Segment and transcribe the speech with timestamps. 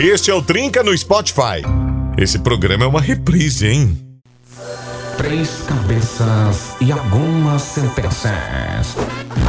[0.00, 1.60] Este é o Trinca no Spotify.
[2.16, 3.98] Esse programa é uma reprise, hein?
[5.16, 8.94] Três cabeças e algumas sentenças.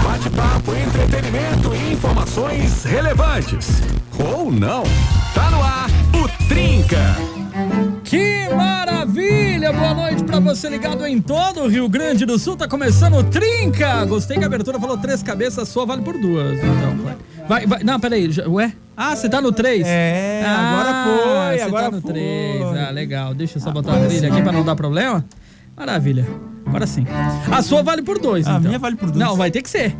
[0.03, 3.67] Bate-papo, entretenimento e informações relevantes.
[4.17, 4.81] Ou não.
[5.35, 7.15] Tá no ar o Trinca.
[8.09, 9.71] Que maravilha!
[9.71, 12.55] Boa noite pra você ligado em todo o Rio Grande do Sul.
[12.57, 14.03] Tá começando o Trinca!
[14.05, 16.57] Gostei que a abertura falou três cabeças, sua vale por duas.
[16.57, 17.17] Então, vai.
[17.47, 17.83] Vai, vai.
[17.83, 18.31] Não, peraí.
[18.31, 18.73] já- Ué?
[18.97, 19.85] Ah, você tá no 3?
[19.87, 22.11] É, agora foi, Você agora tá no foi.
[22.13, 22.61] 3.
[22.77, 23.33] Ah, legal.
[23.33, 25.23] Deixa eu só botar a trilha aqui pra não dar problema.
[25.77, 26.27] Maravilha.
[26.65, 27.05] Agora sim.
[27.51, 28.61] A sua vale por dois, A então.
[28.63, 29.17] minha vale por dois.
[29.23, 29.95] Não, vai ter que ser.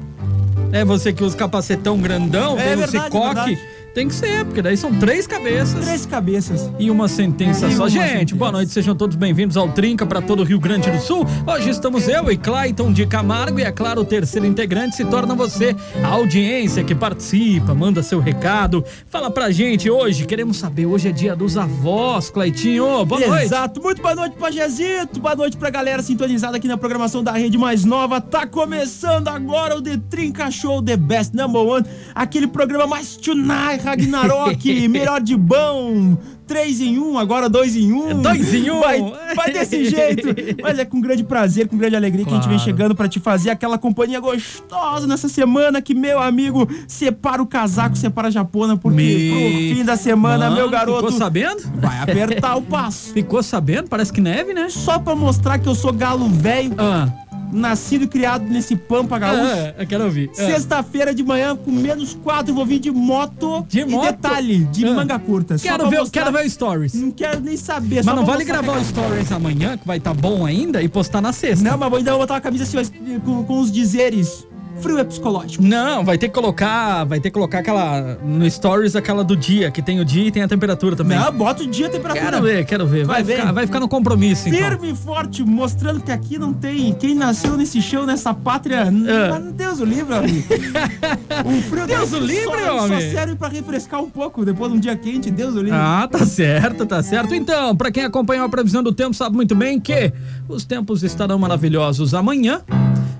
[0.71, 3.59] É você que usa capacetão grandão, É tem verdade, esse é verdade.
[3.93, 5.83] Tem que ser, porque daí são três cabeças.
[5.83, 6.69] Três cabeças.
[6.77, 7.83] E uma sentença E só.
[7.83, 8.35] uma Gente, sentença.
[8.35, 11.25] boa noite, sejam todos bem-vindos ao Trinca para todo o Rio Grande do Sul.
[11.45, 15.33] Hoje estamos eu e Clayton de Camargo e, é claro, o terceiro integrante se torna
[15.33, 18.85] você, a audiência que participa, manda seu recado.
[19.07, 23.03] Fala pra gente hoje, queremos saber, hoje é dia dos avós, Claytinho.
[23.05, 23.45] Boa noite.
[23.45, 23.81] Exato.
[23.81, 25.19] Muito boa noite pra Jezito.
[25.19, 28.21] Boa noite pra galera sintonizada aqui na programação da Rede Mais Nova.
[28.21, 31.85] Tá começando agora o The Trinca Show The Best Number One.
[32.13, 36.17] Aquele programa mais tonight, Ragnarok, melhor de bom.
[36.47, 38.09] Três em um, agora dois em um.
[38.09, 38.79] É dois em um.
[38.79, 38.99] Vai,
[39.35, 40.29] vai desse jeito.
[40.63, 42.63] Mas é com grande prazer, com grande alegria que a gente vem Claro.
[42.71, 47.95] chegando pra te fazer aquela companhia gostosa nessa semana que, meu amigo, separa o casaco,
[47.95, 51.61] separa a japona, porque pro fim da semana, Mano, meu garoto, Ficou sabendo?
[51.75, 53.13] vai apertar o passo.
[53.13, 53.87] Ficou sabendo?
[53.87, 54.69] Parece que neve, né?
[54.69, 57.07] Só pra mostrar que eu sou galo velho, Ah,
[57.51, 59.41] nascido e criado nesse Pampa Gaúcho.
[59.43, 60.29] ah, eu quero ouvir.
[60.33, 60.35] Ah.
[60.35, 63.65] Sexta-feira de manhã, com menos quatro, vou vir de moto.
[63.67, 64.05] De e moto?
[64.05, 64.93] detalhe, de Ah.
[64.93, 65.57] manga curta.
[65.57, 66.93] Quero ver, mostrar- quero ver o stories.
[66.93, 68.03] Não quero nem saber.
[68.03, 71.33] Mas não vale gravar o stories amanhã, que vai estar bom ainda, e postar na
[71.33, 71.63] sexta.
[71.69, 74.47] Não, mas ainda vou botar uma camisa assim, com, com os dizeres.
[74.81, 75.63] Frio é psicológico.
[75.63, 79.69] Não, vai ter que colocar, vai ter que colocar aquela no stories aquela do dia,
[79.71, 81.17] que tem o dia e tem a temperatura também.
[81.17, 82.31] Não, bota o dia a temperatura.
[82.31, 83.05] Quero ver, quero ver.
[83.05, 83.39] Vai, Vai ver.
[83.39, 84.59] ficar, vai ficar no compromisso, então.
[84.59, 86.93] Firme e forte, mostrando que aqui não tem.
[86.93, 88.89] Quem nasceu nesse chão, nessa pátria.
[88.89, 90.47] Mas Deus o livre, amigo.
[91.45, 93.01] o frio Deus o livre, só, homem.
[93.01, 95.29] Só serve pra refrescar um pouco depois de um dia quente.
[95.29, 95.71] Deus o livre.
[95.73, 97.35] Ah, tá certo, tá certo.
[97.35, 100.11] Então, pra quem acompanhou a previsão do tempo, sabe muito bem que
[100.47, 102.61] os tempos estarão maravilhosos amanhã.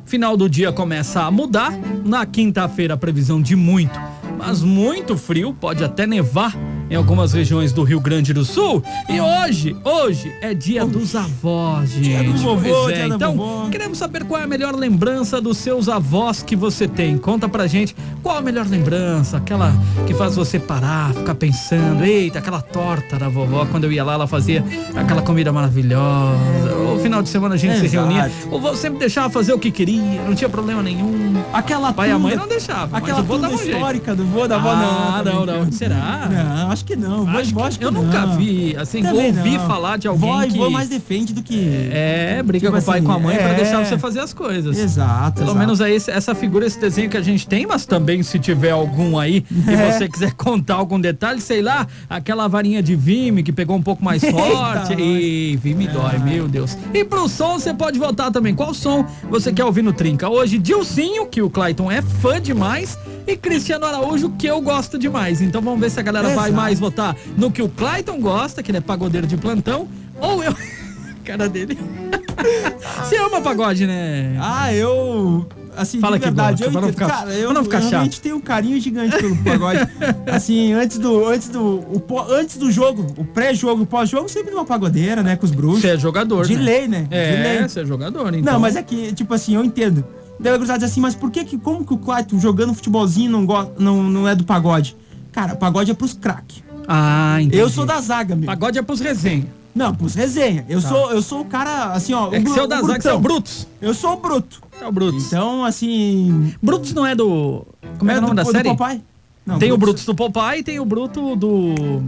[0.09, 1.71] Final do dia começa a mudar.
[2.03, 3.93] Na quinta-feira, previsão de muito,
[4.39, 6.51] mas muito frio, pode até nevar
[6.89, 8.83] em algumas regiões do Rio Grande do Sul.
[9.07, 12.03] E hoje, hoje é dia dos avós, gente.
[12.03, 13.69] Dia do vovô, é, dia Então, vovó.
[13.69, 17.17] queremos saber qual é a melhor lembrança dos seus avós que você tem.
[17.17, 19.73] Conta pra gente qual a melhor lembrança, aquela
[20.07, 24.13] que faz você parar, ficar pensando, eita, aquela torta da vovó, quando eu ia lá,
[24.13, 24.63] ela fazia
[24.95, 26.75] aquela comida maravilhosa.
[26.95, 28.07] O final de semana a gente se Exato.
[28.07, 28.31] reunia.
[28.47, 31.35] O vovô sempre deixava fazer o que queria, não tinha problema nenhum.
[31.53, 33.71] Aquela pai e a mãe não deixavam, Aquela mas o vô um jeito.
[33.71, 34.89] histórica do vô da avó, não.
[35.15, 35.65] Ah, tô não, brincando.
[35.65, 35.71] não.
[35.71, 36.29] Será?
[36.29, 37.27] Não, acho que não.
[37.29, 38.37] Acho que- que eu nunca não.
[38.37, 39.67] vi, assim, Também ouvi não.
[39.67, 41.89] falar de alguém vó, que- mais defende do que...
[41.91, 43.53] É, briga Tipo com o pai e assim, com a mãe pra é.
[43.55, 44.77] deixar você fazer as coisas.
[44.77, 45.59] Exato, Pelo exato.
[45.59, 48.71] menos é esse- essa figura, esse desenho que a gente tem, mas também se tiver
[48.71, 49.91] algum aí e É.
[49.91, 54.03] você quiser contar algum detalhe, sei lá, aquela varinha de Vime que pegou um pouco
[54.03, 54.91] mais forte.
[54.93, 56.77] Eita, e Vime dói, meu Deus.
[56.93, 58.53] E pro som você pode votar também.
[58.55, 60.29] Qual som você quer ouvir no Trinca?
[60.29, 62.97] Hoje, Dilcinho, que o Clayton é fã demais.
[63.27, 65.39] E Cristiano Araújo, que eu gosto demais.
[65.39, 66.53] Então vamos ver se a galera vai Exato.
[66.77, 69.87] Votar no que o Clayton gosta, que ele é pagodeiro de plantão,
[70.19, 70.53] ou eu.
[71.23, 71.77] Cara dele.
[73.03, 74.35] Você ama pagode, né?
[74.39, 75.47] Ah, eu.
[75.77, 76.93] Assim, Fala de verdade, Bola, eu não entendo.
[76.93, 77.91] ficar- cara, eu, não ficar eu chato.
[77.91, 79.79] realmente tenho um carinho gigante pelo pagode.
[80.29, 81.25] assim, antes do.
[81.27, 81.61] Antes do.
[81.61, 85.35] O, antes do jogo, o pré-jogo, o pós-jogo, sempre numa pagodeira, né?
[85.35, 85.81] Com os bruxos.
[85.81, 86.61] Você é jogador, De né?
[86.61, 87.01] lei, né?
[87.09, 87.67] De É, lei.
[87.69, 88.53] você é jogador, então.
[88.53, 90.03] Não, mas é que, tipo assim, eu entendo.
[90.39, 93.45] Daí cruzar dizer assim, mas por que que, como que o Clayton jogando futebolzinho não,
[93.45, 94.95] go- não, não é do pagode?
[95.31, 96.63] Cara, pagode é pros craques.
[96.87, 97.57] Ah, entendi.
[97.57, 98.45] Eu sou da zaga, meu.
[98.47, 99.45] Pagode é pros resenha.
[99.75, 100.65] Não, pros resenha.
[100.67, 102.33] Eu, sou, eu sou o cara, assim, ó.
[102.33, 103.67] É que você é o da zaga, você é o Brutus.
[103.79, 104.61] Eu sou o bruto.
[104.81, 105.27] É o Brutus.
[105.27, 106.53] Então, assim.
[106.61, 107.65] Brutus não é do...
[107.97, 108.69] Como é, o nome do, da do série?
[108.75, 109.01] Popeye?
[109.45, 112.03] Não, tem o Brutus- Brutus do Popeye e tem o Bruto do...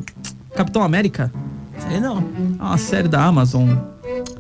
[0.56, 1.32] Capitão América.
[1.88, 2.18] Sei não.
[2.60, 3.70] É uma série da Amazon.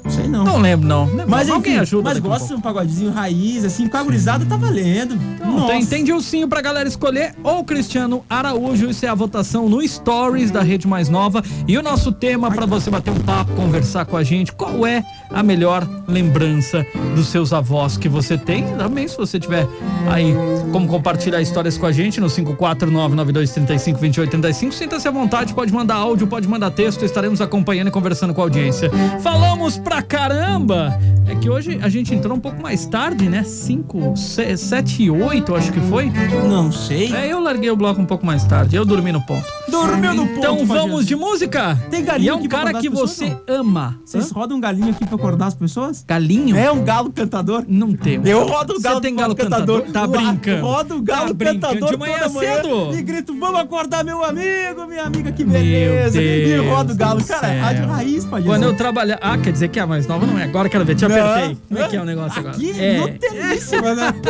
[0.10, 0.44] Sei não.
[0.44, 1.10] Não lembro, não.
[1.28, 4.58] mas Alguém enfim, ajuda mas gosta de um pagodezinho raiz, assim, com a gurizada tá
[4.58, 5.16] valendo.
[5.40, 8.90] Não, tem, tem Dilcinho pra galera escolher ou Cristiano Araújo.
[8.90, 11.44] Isso é a votação no Stories da Rede Mais Nova.
[11.68, 14.52] E o nosso tema pra você bater um papo, conversar com a gente.
[14.52, 16.86] Qual é a melhor lembrança
[17.16, 18.66] dos seus avós que você tem?
[18.78, 19.68] Também, se você tiver
[20.10, 20.34] aí
[20.72, 24.72] como compartilhar histórias com a gente no 54992352835.
[24.72, 27.04] Sinta-se à vontade, pode mandar áudio, pode mandar texto.
[27.06, 28.90] Estaremos acompanhando e conversando com a audiência.
[29.22, 30.98] Falamos pra caramba!
[31.28, 33.44] É que hoje a gente entrou um pouco mais tarde, né?
[33.44, 36.12] 5, 7 e 8, acho que foi.
[36.50, 37.14] Não sei.
[37.14, 38.76] É, eu larguei o bloco um pouco mais tarde.
[38.76, 39.46] Eu dormi no ponto.
[39.72, 41.76] Dormiu no ponto, Então vamos de música?
[41.90, 43.98] Tem galinho E é um cara que pessoas, você ama.
[44.06, 44.36] Vocês Hã?
[44.36, 46.04] rodam um galinho aqui pra acordar as pessoas?
[46.08, 46.56] Galinho?
[46.58, 47.64] É um galo cantador?
[47.68, 48.22] Não tem.
[48.26, 49.82] Eu rodo o galo, Você tem galo cantador.
[49.84, 49.94] cantador?
[49.94, 50.62] Tá Eu brincando.
[50.66, 52.96] Rodo o galo Tá cantador De manhã toda manhã cedo?
[52.96, 56.22] e grito, vamos acordar meu amigo, minha amiga, que beleza.
[56.22, 57.24] e rodo o galo.
[57.24, 57.62] Cara, céu.
[57.62, 59.20] rádio raiz, pode Quando eu trabalhar.
[59.22, 60.26] Ah, quer dizer que é a mais nova?
[60.26, 60.44] Não é.
[60.44, 60.96] Agora eu quero ver.
[60.96, 61.58] Te apertei.
[61.68, 62.56] Como é que é o negócio agora?
[62.56, 62.98] Aqui, é.
[63.00, 64.14] no telíssima, né?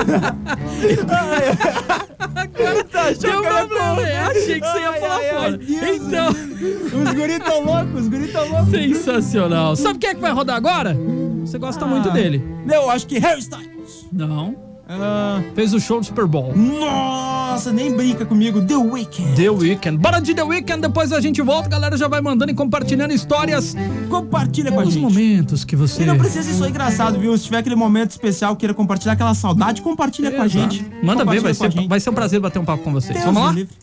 [2.21, 3.65] Agora tá
[3.95, 4.01] bom.
[4.01, 5.21] é, achei que você ia falar
[5.57, 6.01] Deus.
[6.07, 8.69] Então, Os guris tão loucos, os guris tão loucos.
[8.72, 9.75] sensacional.
[9.75, 10.98] Sabe quem é que vai rodar agora?
[11.45, 12.12] Você gosta muito Ah.
[12.13, 12.44] dele.
[12.72, 14.06] Eu acho que Harry Styles.
[14.12, 14.56] Não.
[14.94, 16.54] Ah, Fez o show do Super Bowl.
[16.56, 18.62] nossa, nem brinca comigo.
[18.62, 19.36] The Weeknd.
[19.38, 19.98] The Weeknd.
[19.98, 21.68] Bora de The Weeknd, depois a gente volta.
[21.68, 23.74] A galera já vai mandando e compartilhando histórias.
[24.10, 25.01] Compartilha com a Os gente.
[25.01, 26.04] momentos que você.
[26.04, 27.38] E não precisa ser só engraçado, viu?
[27.38, 30.74] Se tiver aquele momento especial, queira compartilhar aquela saudade, compartilha com a Exato.
[30.74, 30.84] gente.
[31.01, 33.13] Manda ver, Compartilha vai ser, vai ser um prazer bater um papo com vocês.
[33.13, 33.51] Deus Vamos lá?
[33.54, 33.74] livre.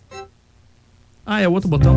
[1.30, 1.94] Ah, é outro botão.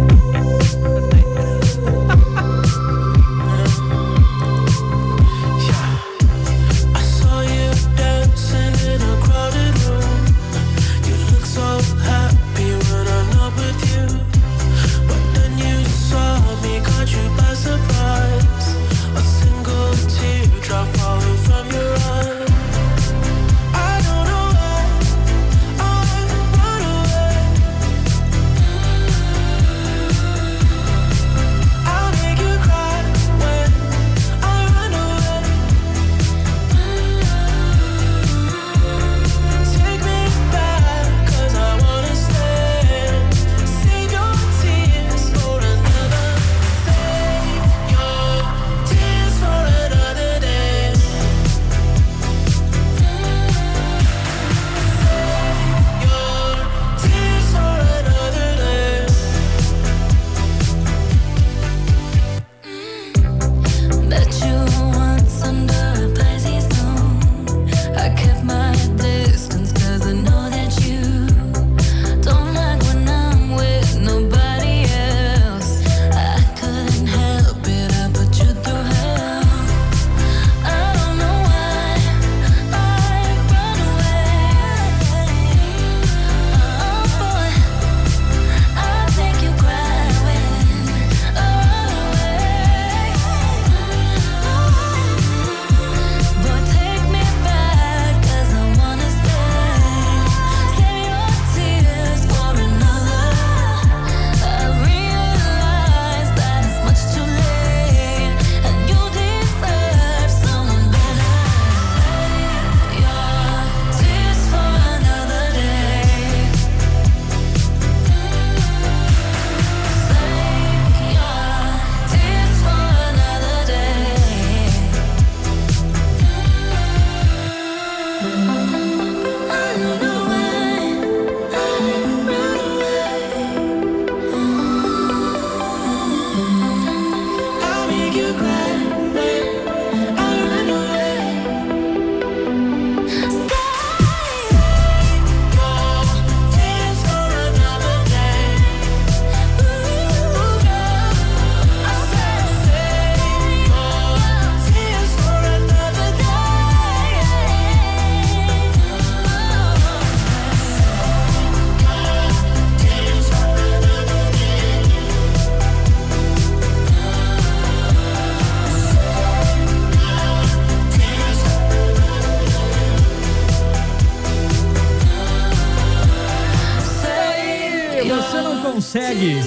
[178.62, 179.38] Consegue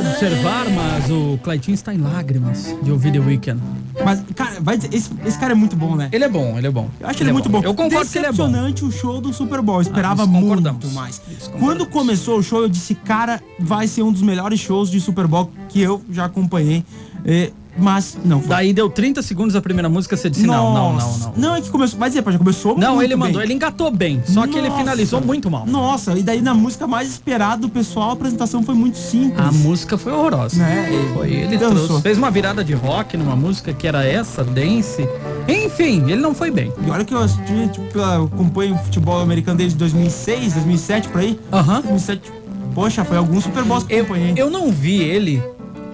[0.00, 3.60] observar, mas o Claitinho está em lágrimas de ouvir The Weeknd.
[4.04, 6.08] Mas, cara, vai dizer, esse, esse cara é muito bom, né?
[6.12, 6.88] Ele é bom, ele é bom.
[7.00, 7.60] Eu acho ele, muito bom.
[7.62, 8.46] Eu concordo que ele é bom.
[8.46, 9.76] Decepcionante o show do Super Bowl.
[9.76, 10.84] Eu esperava Ah, isso concordamos.
[10.84, 11.20] muito mais.
[11.58, 15.26] Quando começou o show, eu disse, cara, vai ser um dos melhores shows de Super
[15.26, 16.84] Bowl que eu já acompanhei.
[17.24, 18.48] É, mas não foi.
[18.48, 21.32] Daí deu 30 segundos a primeira música, você disse não, não, não, Nossa.
[21.36, 21.50] não.
[21.50, 21.98] Não, é que começou.
[22.08, 23.44] Dizer, pá, já começou Não, ele mandou, bem.
[23.44, 24.80] ele engatou bem, só que ele Nossa.
[24.80, 25.66] finalizou muito mal.
[25.66, 29.38] Nossa, e daí na música mais esperada do pessoal, a apresentação foi muito simples.
[29.38, 30.56] A música foi horrorosa.
[30.58, 31.86] Né, Foi, ele dançou.
[31.86, 35.06] trouxe, fez uma virada de rock numa música que era essa, dance.
[35.48, 36.72] Enfim, ele não foi bem.
[36.86, 41.20] E olha que eu assisti, tipo, eu acompanho o futebol americano desde 2006, 2007, por
[41.20, 41.38] aí.
[41.52, 41.80] Aham.
[41.80, 42.32] 2007,
[42.74, 44.34] poxa, foi alguns Super Bowls que Eu, acompanhei.
[44.36, 45.42] eu não vi ele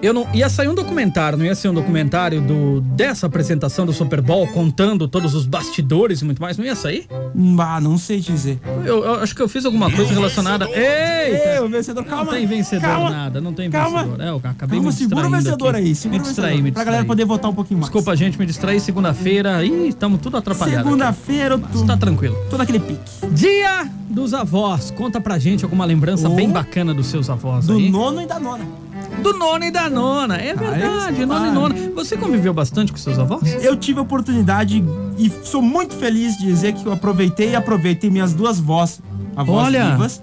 [0.01, 3.93] Eu não ia sair um documentário, não ia ser um documentário do dessa apresentação do
[3.93, 7.07] Super Bowl contando todos os bastidores e muito mais, não ia sair?
[7.59, 8.59] Ah, não sei te dizer.
[8.85, 10.67] Eu, eu acho que eu fiz alguma coisa relacionada.
[10.69, 12.31] Ei, o vencedor, Não calma.
[12.33, 14.03] tem vencedor calma, nada, não tem calma.
[14.03, 14.21] vencedor.
[14.25, 15.85] É, eu acabei Calma, me segura o vencedor aqui.
[15.85, 15.95] aí.
[15.95, 16.63] Segura me o distraí, vencedor.
[16.65, 17.17] me Pra galera distraí.
[17.17, 17.91] poder votar um pouquinho mais.
[17.91, 19.65] Desculpa, gente, me distraí segunda-feira.
[19.65, 20.83] Ih, estamos tudo atrapalhado.
[20.83, 22.35] Segunda-feira, eu Mas tá tranquilo.
[22.49, 22.99] tô naquele pique.
[23.31, 24.91] Dia dos avós.
[24.91, 26.35] Conta pra gente alguma lembrança Oh.
[26.35, 27.89] bem bacana dos seus avós Do aí.
[27.89, 28.65] nono e da nona.
[29.21, 30.35] Do nono e da nona.
[30.37, 31.75] É verdade, esse nono e nona.
[31.95, 33.41] Você conviveu bastante com seus avós?
[33.63, 34.83] Eu tive a oportunidade
[35.17, 39.01] e sou muito feliz de dizer que eu aproveitei e aproveitei minhas duas vós,
[39.35, 39.91] avós Olha.
[39.91, 40.21] vivas.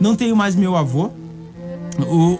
[0.00, 1.10] Não tenho mais meu avô.
[2.00, 2.38] O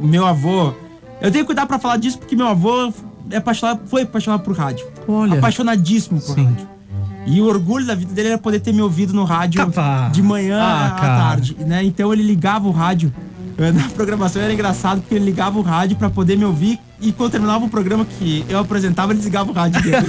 [0.00, 0.72] meu avô.
[1.20, 2.92] Eu tenho que cuidar pra falar disso porque meu avô
[3.30, 4.86] é apaixonado, foi apaixonado por rádio.
[5.06, 5.38] Olha.
[5.38, 6.44] Apaixonadíssimo por Sim.
[6.44, 6.68] rádio.
[7.26, 10.10] E o orgulho da vida dele era poder ter me ouvido no rádio Capaz.
[10.12, 11.84] de manhã Ah, à tarde, né?
[11.84, 13.12] Então ele ligava o rádio.
[13.60, 17.32] Na programação era engraçado porque ele ligava o rádio pra poder me ouvir e quando
[17.32, 20.06] terminava o programa que eu apresentava, ele desligava o rádio dele.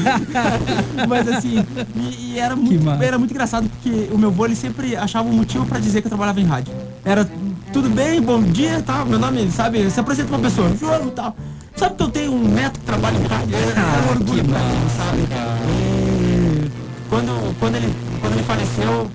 [1.08, 4.96] Mas assim, e, e era, muito, era muito engraçado porque o meu avô ele sempre
[4.96, 6.74] achava um motivo pra dizer que eu trabalhava em rádio.
[7.04, 7.30] Era
[7.74, 11.36] tudo bem, bom dia, tal, meu nome, sabe, se apresenta uma pessoa, jogo e tal.
[11.76, 13.56] Sabe que eu tenho um neto que trabalha em rádio?
[13.56, 15.28] É, é um orgulho pra mim, sabe?
[15.68, 16.72] E
[17.10, 19.12] quando, quando, ele, quando ele faleceu,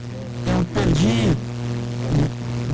[0.47, 1.37] eu perdi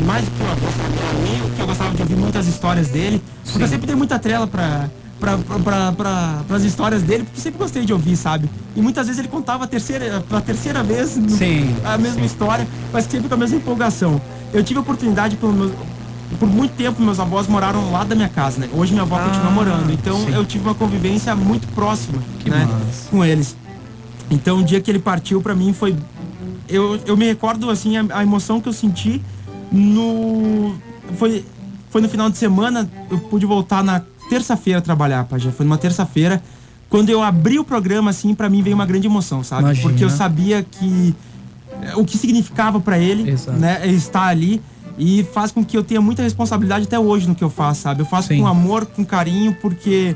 [0.00, 0.94] mais do que uma avô, sabe?
[0.98, 3.22] Um amigo que eu gostava de ouvir muitas histórias dele.
[3.44, 4.88] Porque eu sempre dei muita trela pra,
[5.20, 8.48] pra, pra, pra, pras histórias dele, porque sempre gostei de ouvir, sabe?
[8.74, 12.66] E muitas vezes ele contava a terceira, pela terceira vez no- Sim, a mesma história,
[12.92, 14.20] mas sempre com a mesma empolgação.
[14.52, 15.72] Eu tive a oportunidade, pelo
[16.38, 18.68] por muito tempo, meus avós moraram lá da minha casa, né?
[18.72, 20.32] Hoje minha avó continua morando, então sim.
[20.32, 22.66] eu tive uma convivência muito próxima, né?
[23.10, 23.54] Com eles.
[24.30, 25.94] Então o dia que ele partiu pra mim foi
[26.68, 29.20] eu, eu me recordo assim a, a emoção que eu senti
[29.72, 30.74] no
[31.16, 31.44] foi
[31.90, 35.64] foi no final de semana eu pude voltar na terça-feira a trabalhar pá, já foi
[35.64, 36.42] numa terça-feira
[36.88, 39.88] quando eu abri o programa assim pra mim veio uma grande emoção sabe Imagina.
[39.88, 41.14] porque eu sabia que
[41.82, 43.58] eh, o que significava pra ele Exato.
[43.58, 44.60] né estar ali
[44.98, 48.02] e faz com que eu tenha muita responsabilidade até hoje no que eu faço sabe
[48.02, 48.40] eu faço Sim.
[48.40, 50.14] com amor com carinho porque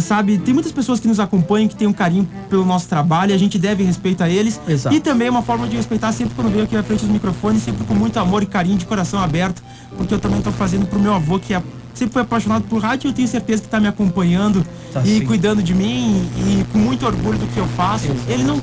[0.00, 3.38] sabe, tem muitas pessoas que nos acompanham, que têm um carinho pelo nosso trabalho, a
[3.38, 4.60] gente deve respeito a eles.
[4.66, 4.94] Exato.
[4.94, 7.62] E também é uma forma de respeitar sempre quando venho aqui na frente dos microfones,
[7.62, 9.62] sempre com muito amor e carinho, de coração aberto,
[9.96, 11.62] porque eu também tô fazendo pro meu avô, que é,
[11.94, 15.18] sempre foi apaixonado por rádio, e eu tenho certeza que tá me acompanhando Tá e
[15.18, 15.26] sim.
[15.26, 18.08] cuidando de mim, e com muito orgulho do que eu faço.
[18.28, 18.60] Ele não,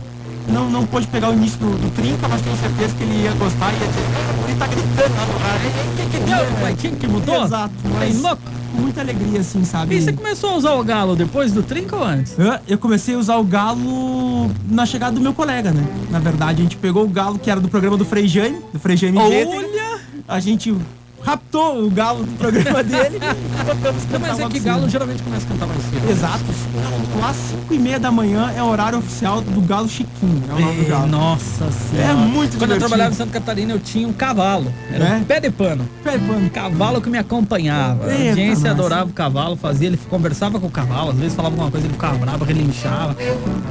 [0.47, 3.31] não, não pôde pegar o início do, do Trinca, mas tenho certeza que ele ia
[3.33, 5.71] gostar e ia dizer, "Ah, ele tá gritando lá no rádio.
[5.95, 7.45] Que que deu, Claitinho, que mudou?
[7.45, 8.41] Exato, Tem mas louco?
[8.73, 9.95] com muita alegria, assim, sabe?
[9.95, 12.35] E você começou a usar o galo depois do trinca ou antes?
[12.67, 15.83] Eu comecei a usar o galo na chegada do meu colega, né?
[16.09, 18.95] Na verdade, a gente pegou o galo que era do programa do Frei Jaime, do
[18.97, 19.15] Jeter.
[19.19, 19.99] Olha!
[20.27, 20.75] A gente
[21.25, 23.19] raptou o galo do programa dele
[24.11, 24.63] Não, mas é que cedo.
[24.65, 26.09] galo geralmente começa a cantar mais cedo.
[26.09, 26.43] Exato.
[27.19, 30.43] Lá às 5 e meia da manhã é o horário oficial do Galo Chiquinho.
[30.49, 31.07] É o nome do galo.
[31.07, 32.09] Nossa senhora.
[32.11, 32.79] É muito Quando eu divertido.
[32.79, 34.73] trabalhava em Santa Catarina, eu tinha um cavalo.
[34.91, 35.15] Era É?
[35.17, 35.87] um pé de pano.
[36.03, 36.49] Pé de pano.
[36.49, 38.05] Cavalo que me acompanhava.
[38.05, 41.71] A audiência adorava o cavalo, fazia, ele conversava com o cavalo, às vezes falava alguma
[41.71, 43.15] coisa, ele ficava bravo, relinchava.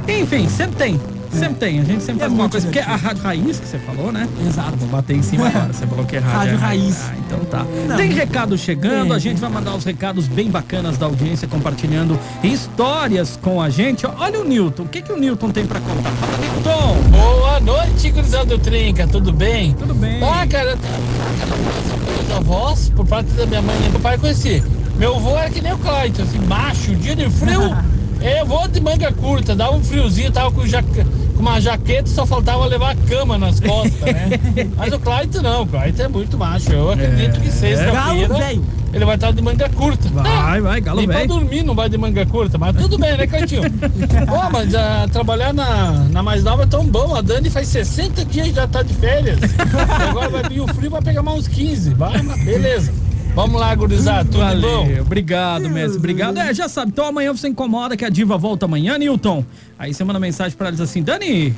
[0.07, 0.99] Enfim, sempre tem.
[1.39, 1.79] Sempre tem.
[1.79, 2.65] A gente sempre É faz alguma coisa.
[2.67, 3.07] Porque a divertido.
[3.07, 4.27] rádio raiz que você falou, né?
[4.47, 4.77] Exato.
[4.77, 5.73] Vou bater em cima agora.
[5.73, 6.37] Você falou que é rádio.
[6.37, 7.01] Rádio é raiz.
[7.09, 7.65] Ah, então tá.
[7.87, 7.97] Não.
[7.97, 12.19] Tem recado chegando, Tem, a gente vai mandar os recados bem bacanas da audiência, compartilhando
[12.43, 14.05] histórias com a gente.
[14.05, 14.83] Olha o Newton.
[14.83, 16.11] O que, que o Newton tem pra contar?
[16.11, 17.09] Fala, Newton.
[17.09, 19.73] Boa noite, gurizada do Trinca, tudo bem?
[19.73, 20.21] Tudo bem?
[20.23, 24.63] Ah, cara, meus avós, por parte da minha mãe e do meu pai, conheci.
[24.97, 27.75] Meu avô era que nem o Clayton, assim, macho, dia de frio.
[28.23, 31.03] Eu vou de manga curta, dava um friozinho, tava com, jaque-
[31.35, 34.29] com uma jaqueta, só faltava levar a cama nas costas, né?
[34.77, 36.71] Mas o Clayton não, o Clayton é muito macho.
[36.71, 38.63] Eu acredito que Galo sexta-feira velho.
[38.93, 40.07] ele vai estar de manga curta.
[40.09, 41.27] Vai, vai, galo Nem pra velho.
[41.27, 43.63] dormir não vai de manga curta, mas tudo bem, né, Cleitinho?
[44.27, 47.13] Pô, mas ah, trabalhar na, na mais nova é tão bom.
[47.15, 49.39] A Dani faz 60 dias e já tá de férias.
[50.09, 51.93] Agora vai vir o frio, vai pegar mais uns 15.
[51.95, 52.93] Vai, mas beleza.
[53.35, 54.43] Vamos lá, gurizada, tudo bom?
[54.43, 55.97] Valeu, obrigado, mestre.
[55.97, 56.37] Obrigado.
[56.37, 59.43] É, já sabe, então amanhã você incomoda que a diva volta amanhã, Newton.
[59.77, 61.55] Aí você manda mensagem pra ela e diz assim: Dani,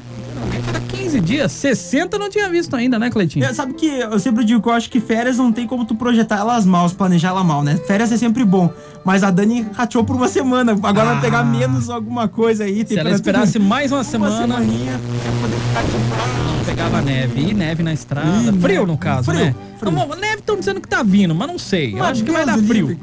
[0.65, 3.43] cada 15 dias, 60 eu não tinha visto ainda, né, Cleitinho?
[3.43, 5.95] É, sabe que eu sempre digo que eu acho que férias não tem como tu
[5.95, 7.75] projetar elas mal, planejar ela mal, né?
[7.85, 8.71] Férias é sempre bom.
[9.03, 10.71] Mas a Dani rateou por uma semana.
[10.81, 11.43] Agora vai pegar Ah.
[11.43, 12.87] menos alguma coisa aí.
[12.87, 17.39] Se ela esperasse mais uma uma semana, semaninha, pra poder ficar de pegava neve.
[17.41, 18.27] E neve na estrada.
[18.51, 19.55] Ih, frio, no caso, Frio, né?
[19.77, 19.91] frio.
[19.91, 21.97] Não, neve estão dizendo que tá vindo, mas não sei.
[21.97, 22.87] Eu acho que vai dar frio.
[22.87, 22.99] livre.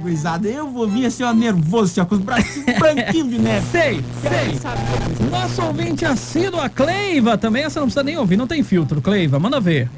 [0.52, 3.66] Eu vou vir assim, ó, nervoso, assim, ó, com os bracinhos branquinhos de neve.
[3.71, 5.28] Sei, sei.
[5.31, 9.00] Nosso ouvinte assíduo, a Cleiva, também essa não precisa nem ouvir, não tem filtro.
[9.00, 9.88] Cleiva, manda ver.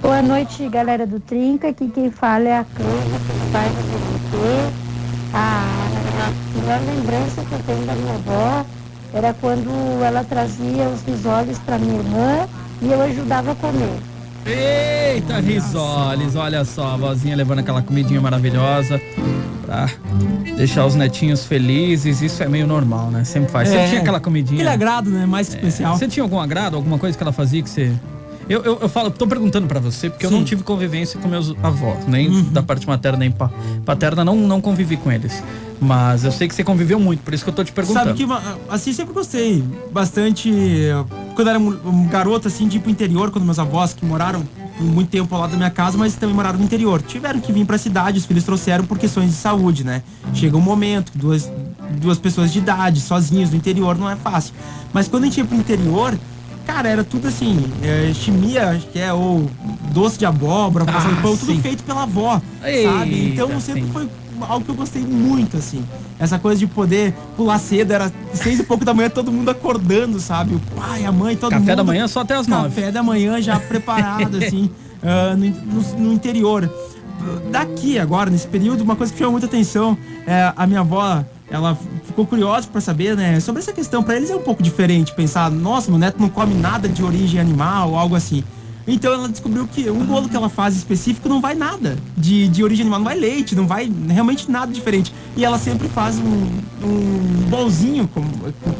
[0.00, 1.68] Boa noite, galera do Trinca.
[1.68, 3.20] Aqui quem fala é a Clara,
[3.52, 4.84] pai do CT.
[5.32, 5.66] A
[6.54, 8.64] melhor lembrança que eu tenho da minha avó
[9.12, 9.70] era quando
[10.04, 12.48] ela trazia os risoles para minha irmã
[12.82, 13.98] e eu ajudava a comer.
[14.46, 19.00] Eita, risoles, olha só, a vozinha levando aquela comidinha maravilhosa
[19.64, 19.88] pra
[20.56, 23.24] deixar os netinhos felizes, isso é meio normal, né?
[23.24, 23.70] Sempre faz.
[23.70, 24.56] Você É, tinha aquela comidinha?
[24.60, 25.24] Aquele agrado, né?
[25.24, 25.96] Mais que especial.
[25.96, 27.90] Você tinha algum agrado, alguma coisa que ela fazia que você.
[28.48, 30.36] Eu, eu, eu falo, tô perguntando pra você, porque eu Sim.
[30.36, 32.42] não tive convivência com meus avós, nem Uhum.
[32.52, 33.50] da parte materna nem pa-
[33.84, 35.42] paterna, não, não convivi com eles.
[35.80, 38.06] Mas eu sei que você conviveu muito, por isso que eu tô te perguntando.
[38.16, 38.26] Sabe que
[38.68, 43.44] assim sempre gostei bastante eh, quando era um, garoto assim de ir pro interior, quando
[43.44, 44.42] meus avós que moraram
[44.76, 47.00] por muito tempo ao lado da minha casa, mas também moraram no interior.
[47.02, 50.02] Tiveram que vir pra cidade, os filhos trouxeram por questões de saúde, né?
[50.32, 51.50] Chega um momento duas
[52.00, 54.54] duas pessoas de idade sozinhas no interior não é fácil.
[54.92, 56.18] Mas quando a gente ia pro interior,
[56.66, 59.48] cara, era tudo assim, é, chimia, acho que é ou
[59.92, 63.28] doce de abóbora, passar Ah, pão, tudo feito pela avó, Eita, sabe?
[63.32, 63.90] Então sempre sim.
[63.92, 64.08] foi
[64.40, 65.84] algo que eu gostei muito, assim.
[66.18, 70.18] Essa coisa de poder pular cedo, era seis e pouco da manhã, todo mundo acordando,
[70.20, 70.54] sabe?
[70.54, 71.60] O pai, a mãe, todo mundo.
[71.62, 72.68] Café da manhã só até as nove.
[72.68, 74.70] Café da manhã já preparado, assim,
[75.02, 76.68] ah, no, no- no interior.
[77.50, 81.24] Daqui, agora, nesse período, uma coisa que chama muita atenção é a minha avó.
[81.50, 84.02] Ela ficou curiosa pra saber, né, sobre essa questão.
[84.02, 87.38] Pra eles é um pouco diferente pensar, nossa, meu neto não come nada de origem
[87.40, 88.42] animal ou algo assim.
[88.86, 92.62] Então ela descobriu que um bolo que ela faz específico não vai nada de, de
[92.62, 95.12] origem animal, não vai leite, não vai realmente nada diferente.
[95.36, 96.48] E ela sempre faz um,
[96.86, 98.22] um bolzinho, com,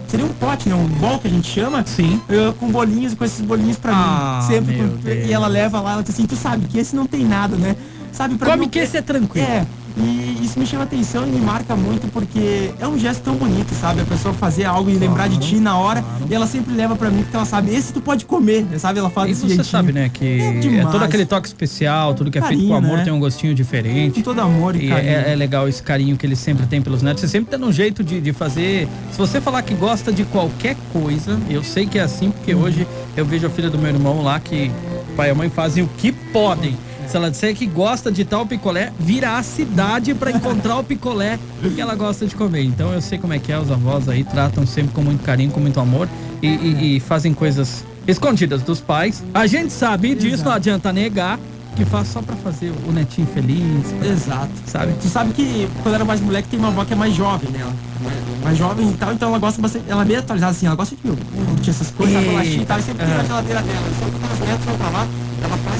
[0.06, 0.74] seria um pote, né?
[0.74, 2.20] Um bol que a gente chama, Sim.
[2.28, 4.46] eh, com bolinhos, com esses bolinhos pra Ah, mim.
[4.54, 5.08] Sempre com-.
[5.08, 7.74] E ela leva lá, ela diz assim, tu sabe que esse não tem nada, né?
[8.12, 9.46] Sabe, pra Come mim, que esse é tranquilo.
[9.46, 9.66] É,
[9.96, 13.72] e isso me chama atenção e me marca muito porque é um gesto tão bonito,
[13.74, 14.00] sabe?
[14.00, 17.10] A pessoa fazer algo e lembrar de ti na hora e ela sempre leva pra
[17.10, 18.98] mim porque ela sabe, esse tu pode comer, sabe?
[18.98, 19.70] Ela fala Isso desse você jeitinho.
[19.70, 20.10] sabe, né?
[20.12, 23.04] Que É é, todo aquele toque especial, tudo que é feito com amor né?
[23.04, 24.16] tem um gostinho diferente.
[24.16, 25.10] Com todo amor e, E carinho.
[25.10, 27.20] é, é legal esse carinho que ele sempre tem pelos netos.
[27.20, 28.88] Você sempre dando um jeito de, de fazer.
[29.12, 32.86] Se você falar que gosta de qualquer coisa, eu sei que é assim, porque hoje
[33.16, 34.70] eu vejo a filha do meu irmão lá que
[35.16, 36.76] pai e mãe fazem o que podem.
[37.08, 41.38] Se ela disser que gosta de tal picolé, vira a cidade pra encontrar o picolé
[41.74, 42.64] que ela gosta de comer.
[42.64, 45.50] Então eu sei como é que é, os avós aí tratam sempre com muito carinho,
[45.50, 46.08] com muito amor
[46.42, 49.22] e, e- e fazem coisas escondidas dos pais.
[49.32, 51.38] A gente sabe disso, não adianta negar
[51.76, 54.50] que faz só pra fazer o netinho feliz, pra- Exato.
[54.66, 54.92] sabe?
[55.02, 57.60] Tu sabe que quando era mais moleque tem uma avó que é mais jovem, né?
[57.62, 57.72] Ela
[58.12, 59.84] é mais jovem e tal, então ela gosta bastante.
[59.88, 62.30] Ela é bem atualizada assim, ela gosta de curtir essas coisas, Eita.
[62.30, 63.22] bolachinha e tal, e sempre tem Aham.
[63.22, 63.86] na geladeira dela.
[63.98, 65.06] Só que quando as netas vão pra lá,
[65.42, 65.73] ela faz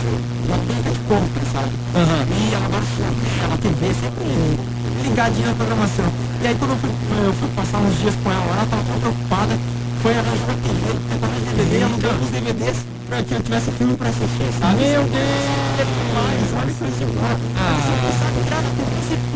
[1.54, 1.70] sabe?
[1.94, 4.58] E ela gosta de ela TV sempre
[5.02, 6.04] ligadinha na programação.
[6.42, 6.90] E aí quando eu fui,
[7.24, 9.54] eu fui passar uns dias com ela, ela tava tão preocupada,
[10.02, 13.96] foi arranjar uma TV, pegou mais DVD, alugamos os DVDs pra que eu tivesse filme
[13.96, 14.82] pra assistir, sabe?
[14.82, 15.64] Meu Deus!
[15.78, 18.43] Demais, olha que coisa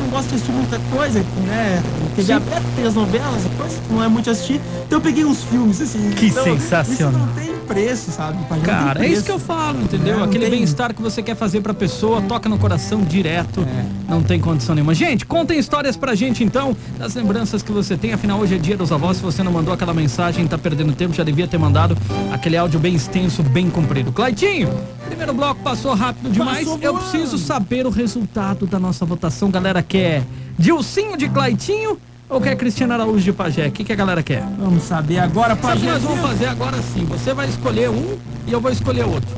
[0.09, 1.83] não gosta de assistir muita coisa, né?
[2.17, 4.61] TV aberta, tem as novelas coisas que não é muito assistir.
[4.87, 6.11] Então eu peguei uns filmes, assim.
[6.11, 7.13] Que então, sensacional.
[7.13, 8.43] Isso não tem preço, sabe?
[8.49, 8.61] pai?
[8.61, 9.27] Cara, tem é isso preço.
[9.27, 10.21] que eu falo, entendeu?
[10.21, 13.67] É, Aquele bem-estar que você quer fazer pra pessoa, toca no coração direto.
[14.09, 14.95] Não tem condição nenhuma.
[14.95, 18.15] Gente, contem histórias pra gente então, das lembranças que você tem.
[18.15, 19.19] Afinal, hoje é dia dos avós.
[19.19, 21.97] Se você não mandou aquela mensagem, tá perdendo tempo, já devia ter mandado
[22.33, 24.11] aquele áudio bem extenso, bem comprido.
[24.11, 24.71] Claitinho,
[25.09, 26.59] primeiro bloco passou rápido demais.
[26.67, 29.51] Passou eu preciso saber o resultado da nossa votação.
[29.51, 30.23] Galera quer
[30.59, 33.67] Dilcinho de Claitinho ou quer Cristiano Araújo de Pajé?
[33.69, 34.43] O que, que a galera quer?
[34.59, 37.05] Vamos saber agora, Sabe o que nós vamos fazer agora sim?
[37.07, 39.29] Você vai escolher um e eu vou escolher outro.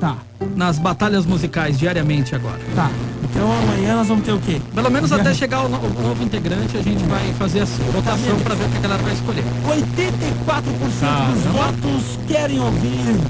[0.00, 0.16] Tá,
[0.54, 2.60] Nas batalhas musicais, diariamente agora.
[2.74, 2.88] tá.
[3.24, 4.60] Então amanhã nós vamos ter o quê?
[4.72, 8.38] Pelo menos até chegar o, no- o novo integrante, a gente vai fazer assim, votação
[8.44, 9.44] pra ver o que a galera vai escolher.
[9.66, 11.52] 84% Tá, dos bom.
[11.52, 13.20] votos querem ouvir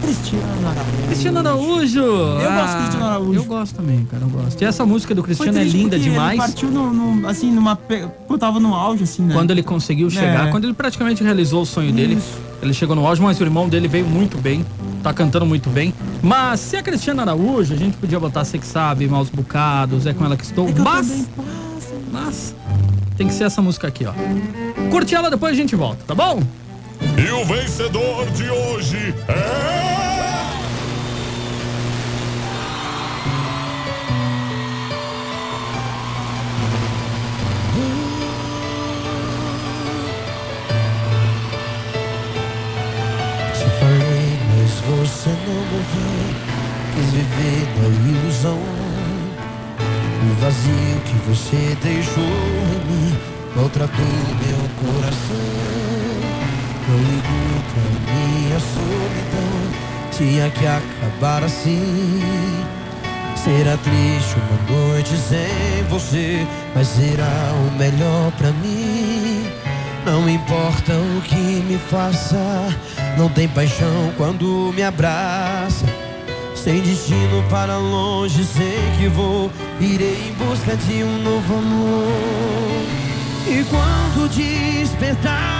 [0.00, 1.06] Cristiano Araújo.
[1.06, 2.00] Cristiano Araújo!
[2.00, 3.34] Eu gosto de Cristiano Araújo.
[3.34, 4.60] Eu gosto também, cara, eu gosto.
[4.60, 6.38] E essa música do Cristiano é linda demais.
[6.38, 7.76] Ele partiu no, no- assim, numa.
[8.26, 9.34] Quando tava no auge, assim, né?
[9.34, 10.50] Quando ele conseguiu chegar, É.
[10.50, 12.38] quando ele praticamente realizou o sonho dele, Isso.
[12.62, 14.64] ele chegou no auge, mas o irmão dele veio muito bem,
[15.02, 15.92] tá cantando muito bem.
[16.22, 20.12] Mas se é Cristiano Araújo, a gente podia botar Você que sabe, Maus Bocados, É
[20.14, 20.68] com ela que estou.
[20.68, 21.28] É que eu mas,
[22.12, 22.54] mas,
[23.16, 24.12] tem que ser essa música aqui, ó.
[24.90, 26.42] Curte ela, depois a gente volta, tá bom?
[27.16, 29.80] E o vencedor de hoje é.
[44.90, 46.10] Você não ouviu.
[46.94, 48.58] Quis viver na ilusão.
[50.22, 53.18] O vazio que você deixou em mim
[53.54, 55.89] maltratou meu coração.
[56.96, 59.50] Ligo pra minha solidão.
[60.12, 62.22] Tinha que acabar assim.
[63.36, 69.46] Será triste uma noite sem você, mas será o melhor pra mim.
[70.04, 72.36] Não importa o que me faça,
[73.16, 75.86] não tem paixão quando me abraça.
[76.54, 79.50] Sem destino para longe, sei que vou,
[79.80, 82.12] irei em busca de um novo amor.
[83.46, 85.59] E quando despertar,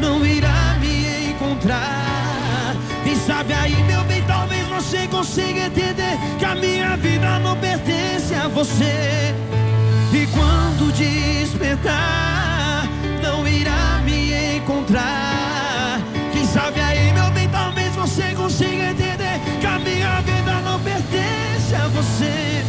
[0.00, 2.74] não irá me encontrar.
[3.04, 8.34] Quem sabe aí, meu bem, talvez você consiga entender que a minha vida não pertence
[8.34, 9.34] a você.
[10.12, 12.88] E quando despertar,
[13.22, 16.00] não irá me encontrar.
[16.32, 21.74] Quem sabe aí, meu bem, talvez você consiga entender que a minha vida não pertence
[21.74, 22.64] a você.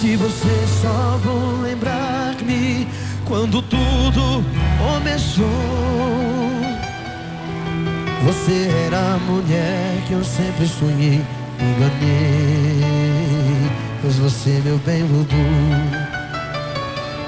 [0.00, 2.88] De você só vou lembrar-me
[3.30, 4.44] quando tudo
[4.76, 5.46] começou.
[8.24, 11.24] Você era a mulher que eu sempre sonhei,
[11.60, 12.80] me enganei.
[14.02, 15.38] Pois você, meu bem, mudou.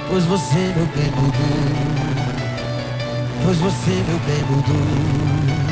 [0.08, 1.62] Pois você, meu bem, mudou.
[3.44, 5.71] Pois você, meu bem, mudou.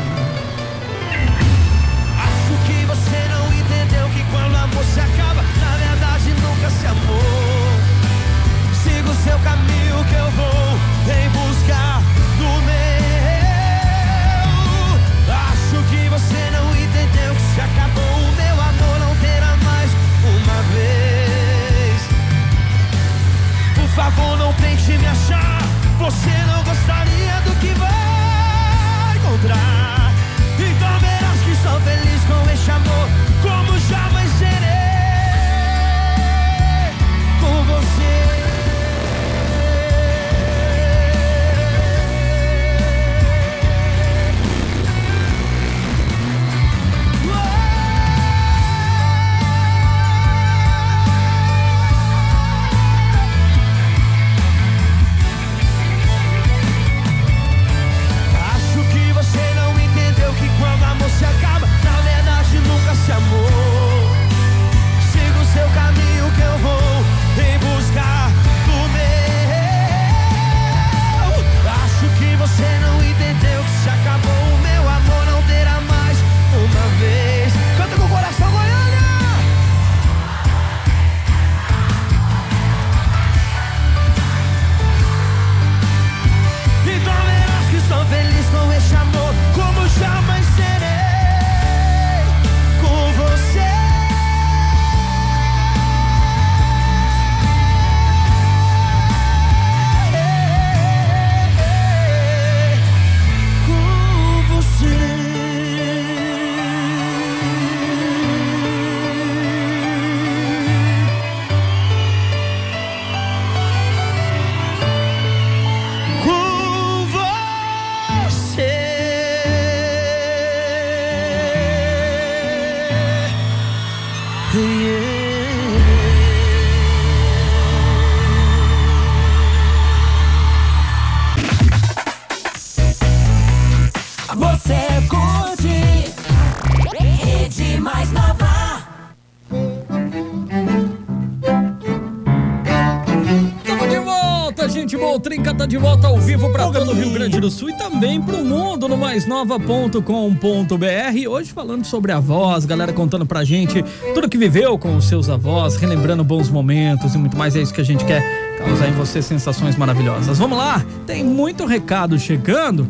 [147.40, 151.28] Grande do Sul e também pro mundo no maisnova.com.br.
[151.30, 155.76] Hoje falando sobre avós, galera contando pra gente tudo que viveu com os seus avós,
[155.76, 157.56] relembrando bons momentos e muito mais.
[157.56, 158.22] É isso que a gente quer
[158.58, 160.38] causar em você sensações maravilhosas.
[160.38, 162.86] Vamos lá, tem muito recado chegando.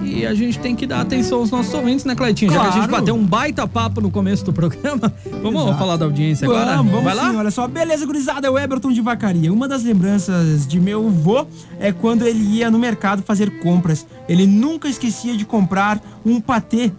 [0.00, 2.52] E a gente tem que dar atenção aos nossos ouvintes, né, Cleitinho?
[2.52, 3.02] Já que a gente Claro.
[3.02, 5.78] bateu um baita papo no começo do programa, vamos Exato.
[5.78, 6.76] falar da audiência agora?
[6.76, 7.30] Vamos, vamos Vai lá?
[7.30, 7.68] sim, olha só.
[7.68, 9.52] Beleza, gurizada, é o Eberton de Vacaria.
[9.52, 11.46] Uma das lembranças de meu avô
[11.78, 14.06] é quando ele ia no mercado fazer compras.
[14.28, 16.92] Ele nunca esquecia de comprar um patê.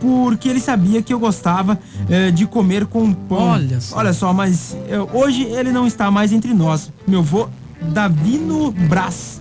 [0.00, 3.50] Porque ele sabia que eu gostava eh, de comer com pão.
[3.50, 3.96] Olha só.
[3.98, 6.90] Olha só, mas eh, hoje ele não está mais entre nós.
[7.06, 7.48] Meu avô,
[7.80, 9.40] Davino Brás.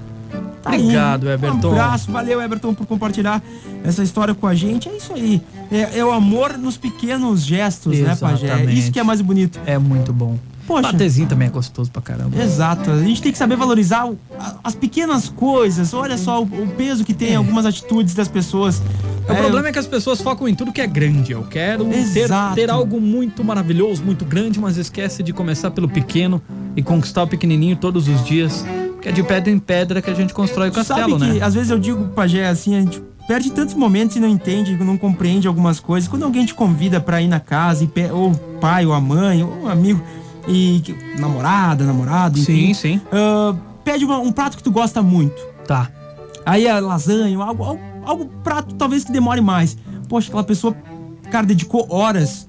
[0.61, 0.81] Tá aí.
[0.81, 1.67] Obrigado, Eberton.
[1.69, 3.41] Um abraço, valeu, Eberton, por compartilhar
[3.83, 4.87] essa história com a gente.
[4.89, 5.41] É isso aí.
[5.71, 8.45] É, é o amor nos pequenos gestos, né, Pajé?
[8.47, 8.79] Exatamente.
[8.79, 9.59] Isso que é mais bonito.
[9.65, 10.37] É muito bom.
[10.67, 10.83] Poxa.
[10.91, 12.39] Patezinho também é gostoso pra caramba.
[12.41, 12.91] Exato.
[12.91, 14.17] A gente tem que saber valorizar o-
[14.63, 15.93] as pequenas coisas.
[15.93, 18.81] Olha só o, o peso que tem algumas atitudes das pessoas.
[19.27, 21.31] O problema é que as pessoas focam em tudo que é grande.
[21.31, 26.39] Eu quero ter, ter algo muito maravilhoso, muito grande, mas esquece de começar pelo pequeno
[26.75, 28.63] e conquistar o pequenininho todos os dias.
[29.01, 31.45] Que é de pedra em pedra que a gente constrói o castelo, Sabe que né?
[31.45, 34.97] às vezes eu digo Pajé assim, a gente perde tantos momentos e não entende, não
[34.97, 36.07] compreende algumas coisas.
[36.09, 39.63] Quando alguém te convida pra ir na casa, ou o pai, ou a mãe, ou
[39.63, 40.01] um amigo,
[40.47, 40.83] e
[41.17, 42.73] namorada, namorado, enfim.
[42.73, 43.01] Sim, sim.
[43.11, 45.41] ah, pede uma- um prato que tu gosta muito.
[45.65, 45.89] Tá.
[46.45, 49.77] Aí a lasanha, algo, algo, algo prato talvez que demore mais.
[50.09, 50.75] Poxa, aquela pessoa,
[51.31, 52.47] cara, dedicou horas,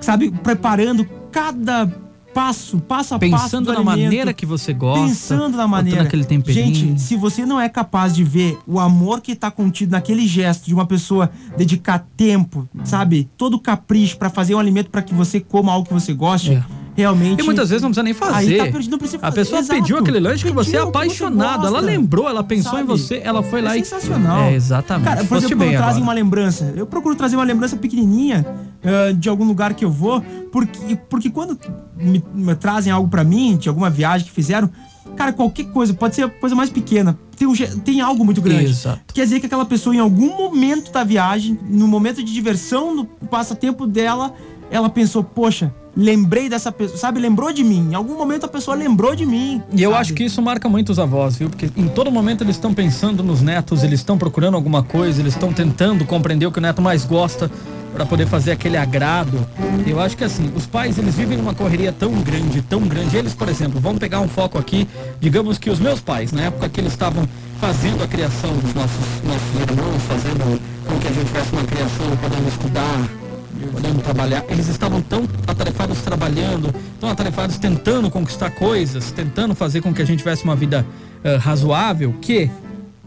[0.00, 1.90] sabe, preparando cada
[2.34, 4.02] passo, passo a passo Pensando do na alimento.
[4.04, 5.04] maneira que você gosta.
[5.06, 6.02] Pensando na maneira.
[6.02, 6.74] aquele temperinho.
[6.74, 10.66] Gente, se você não é capaz de ver o amor que tá contido naquele gesto
[10.66, 15.40] de uma pessoa dedicar tempo, sabe, todo capricho pra fazer um alimento pra que você
[15.40, 16.62] coma algo que você goste, É.
[17.00, 17.40] realmente.
[17.40, 18.60] E muitas vezes não precisa nem fazer.
[18.60, 19.40] Aí tá perdido, não precisa a fazer.
[19.40, 19.80] pessoa Exato.
[19.80, 21.66] pediu aquele lanche que você é que você apaixonado.
[21.66, 22.88] ela lembrou, ela pensou em sabe?
[22.88, 23.84] você, ela foi lá é e.
[23.84, 24.44] sensacional.
[24.44, 25.08] É, exatamente.
[25.08, 28.46] Cara, por Foste exemplo, quando trazem uma lembrança, eu procuro trazer uma lembrança pequenininha
[28.82, 31.58] ah, de algum lugar que eu vou, porque, porque quando
[31.96, 34.70] me, me trazem algo pra mim, de alguma viagem que fizeram,
[35.16, 38.70] cara, qualquer coisa, pode ser a coisa mais pequena, tem, um, tem algo muito grande.
[38.70, 39.12] Exato.
[39.12, 43.04] Quer dizer que aquela pessoa, em algum momento da viagem, no momento de diversão, no
[43.04, 44.34] passatempo dela,
[44.70, 47.20] ela pensou, poxa, lembrei dessa pessoa, sabe?
[47.20, 47.88] Lembrou de mim.
[47.90, 49.62] Em algum momento a pessoa lembrou de mim.
[49.72, 50.00] E eu sabe?
[50.00, 51.50] acho que isso marca muito os avós, viu?
[51.50, 55.34] Porque em todo momento eles estão pensando nos netos, eles estão procurando alguma coisa, eles
[55.34, 57.50] estão tentando compreender o que o neto mais gosta
[57.92, 59.46] para poder fazer aquele agrado.
[59.86, 63.16] Eu acho que assim, os pais eles vivem numa correria tão grande, tão grande.
[63.16, 64.86] Eles, por exemplo, vamos pegar um foco aqui,
[65.20, 67.28] digamos que os meus pais, na época que eles estavam
[67.60, 72.16] fazendo a criação dos nossos, nossos irmãos, fazendo com que a gente tivesse uma criação,
[72.22, 73.10] podendo estudar,
[73.66, 79.92] podendo trabalhar, eles estavam tão atarefados trabalhando, tão atarefados tentando conquistar coisas, tentando fazer com
[79.92, 80.86] que a gente tivesse uma vida
[81.22, 82.50] eh, razoável, que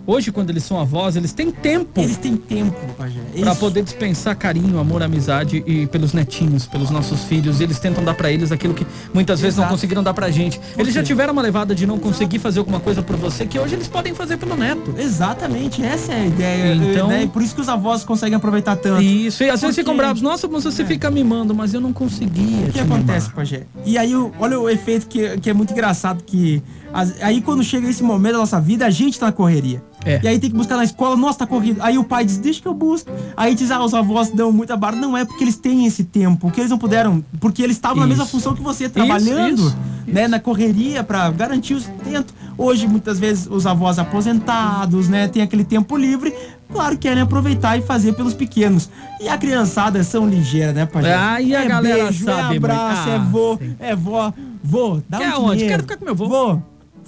[0.06, 3.20] hoje, quando eles são avós, eles têm tempo Eles têm tempo, Pajé.
[3.36, 3.56] Isso.
[3.56, 7.62] poder dispensar carinho, amor, amizade e pelos netinhos, pelos nossos filhos.
[7.62, 9.76] Eles tentam dar para eles aquilo que muitas vezes não Exato.
[9.76, 10.60] conseguiram dar pra gente.
[10.78, 11.08] Eles já quê?
[11.08, 14.14] tiveram uma levada de não conseguir fazer alguma coisa por você que hoje eles podem
[14.14, 14.94] fazer pelo neto.
[14.98, 16.76] Exatamente, essa é a ideia.
[16.76, 17.30] Então- né?
[17.32, 19.02] Por isso que os avós conseguem aproveitar tanto.
[19.02, 20.22] Isso, e às vezes Porque- ficam bravos.
[20.22, 22.64] Nossa, moça, você fica mimando, mas eu não conseguia.
[22.64, 23.64] O que te acontece, mimar." Pajé?
[23.86, 26.62] E aí, olha o efeito que, que é muito engraçado, que
[27.22, 29.84] aí quando chega esse momento da nossa vida, a gente tá na correria.
[30.06, 30.20] É.
[30.24, 31.82] E aí tem que buscar na escola, nossa, tá corrido.
[31.82, 33.10] Aí o pai diz, deixa que eu busco.
[33.38, 34.98] Aí diz, ah, os avós dão muita barra.
[34.98, 38.08] Não é porque eles têm esse tempo, porque eles não puderam, porque eles estavam na
[38.08, 38.32] mesma Isso.
[38.34, 42.34] função que você, trabalhando, isso, né, na correria pra garantir o sustento.
[42.58, 46.34] Hoje, muitas vezes, os avós aposentados, né, tem aquele tempo livre,
[46.72, 48.90] claro, querem aproveitar e fazer pelos pequenos.
[49.22, 51.14] E a criançada são ligeiras, né, Pajé?
[51.16, 53.14] Ah, e a é galera beijo, sabe, é abraço, mãe.
[53.14, 53.76] é Ah, vô, sim.
[53.80, 54.34] é vó.
[54.64, 55.58] Vô, dá Quer um onde?
[55.60, 55.70] dinheiro.
[55.70, 56.28] Quero ficar com meu vô.
[56.28, 56.62] Vô,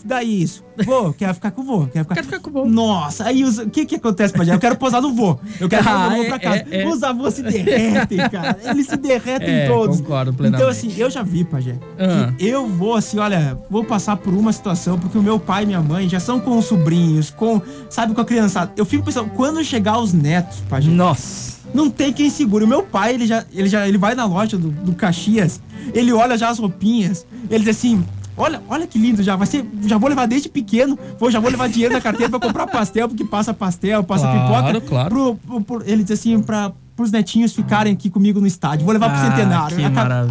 [0.06, 0.64] dá isso.
[0.86, 1.88] Vô, quero ficar com o vô.
[1.88, 2.66] Quero ficar, Quero ficar com o vô.
[2.66, 4.54] Nossa, aí o que que acontece, Pajé?
[4.54, 5.38] Eu quero posar no vô.
[5.60, 6.66] Eu quero levar Ah, o vô é, pra casa.
[6.70, 6.88] é, é.
[6.88, 8.58] Os avós se derretem, cara.
[8.64, 10.00] Eles se derretem É, todos.
[10.00, 10.70] concordo Então, plenamente.
[10.70, 12.32] assim, eu já vi, Pajé, Ah.
[12.38, 15.66] que eu vou, assim, olha, vou passar por uma situação, porque o meu pai e
[15.66, 18.72] minha mãe já são com os sobrinhos, com, sabe, com a criançada.
[18.78, 21.56] Eu fico pensando, quando chegar os netos, Pajé, Nossa.
[21.74, 22.64] não tem quem segure.
[22.64, 25.60] O meu pai, ele já, ele já ele vai na loja do, do Caxias,
[25.94, 28.04] ele olha já as roupinhas, ele diz assim.
[28.38, 31.50] Olha, olha que lindo já, vai ser, já vou levar desde pequeno, vou, já vou
[31.50, 34.82] levar dinheiro na carteira pra comprar pastel, porque passa pastel, passa Claro, pipoca.
[34.82, 35.10] claro.
[35.48, 39.10] Pro- pro- ele diz assim, pra, pros netinhos ficarem aqui comigo no estádio, vou levar
[39.10, 39.78] pro Ah, centenário.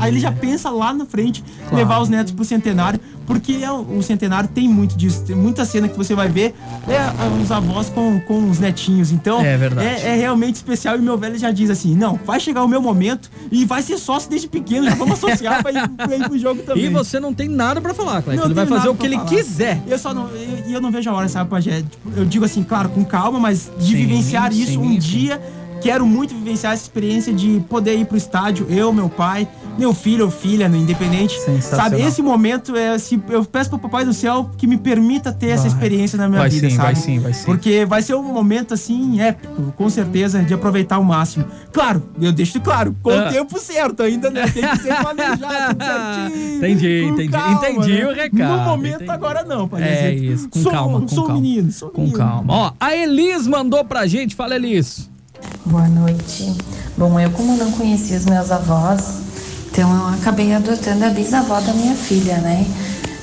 [0.00, 1.76] Aí ele já pensa lá na frente, Claro.
[1.76, 5.88] levar os netos pro centenário, porque é, o centenário tem muito disso, tem muita cena
[5.88, 6.54] que você vai ver,
[6.88, 9.86] é os avós com, com os netinhos, então É verdade.
[9.86, 12.80] é, é realmente especial e meu velho já diz assim: não, vai chegar o meu
[12.80, 16.38] momento e vai ser sócio desde pequeno, já vamos associar pra ir, pra ir pro
[16.38, 16.84] jogo também.
[16.84, 18.44] E você não tem nada pra falar, Cleiton.
[18.46, 19.28] Ele vai fazer o que ele falar.
[19.28, 19.82] quiser.
[19.86, 20.28] Eu só não.
[20.34, 21.82] E eu, eu não vejo a hora, sabe, Pajé?
[21.82, 24.98] Tipo, eu digo assim, claro, com calma, mas de Sim, vivenciar isso sim, um sim.
[24.98, 25.40] dia.
[25.84, 29.46] Quero muito vivenciar essa experiência de poder ir pro estádio, eu, meu pai,
[29.78, 31.38] meu filho ou filha, no independente.
[31.38, 31.90] Sensacional.
[31.90, 32.96] Sabe, esse momento é.
[32.98, 35.72] Se, eu peço pro Papai do Céu que me permita ter essa Vai.
[35.72, 36.86] experiência na minha Vai vida, sim, sabe?
[36.86, 37.44] vai sim, vai sim.
[37.44, 41.44] Porque vai ser um momento assim épico, com certeza, de aproveitar ao máximo.
[41.70, 43.28] Claro, eu deixo claro, com Ah.
[43.28, 44.48] o tempo certo, ainda né?
[44.48, 46.56] Tem que ser planejado certinho.
[46.56, 47.28] Entendi, entendi.
[47.28, 48.06] calma, Entendi né?
[48.06, 49.10] o recado, No momento entendi.
[49.10, 49.82] agora não, pai.
[49.82, 51.40] É isso, com sou, calma, com sou calma.
[51.42, 52.18] menino, sou Com menino.
[52.18, 52.54] calma.
[52.54, 54.34] Ó, a Elis mandou pra gente.
[54.34, 55.12] Fala, Elis.
[55.64, 56.54] Boa noite.
[56.96, 59.22] Bom, eu como não conhecia os meus avós,
[59.70, 62.66] então eu acabei adotando a bisavó da minha filha, né?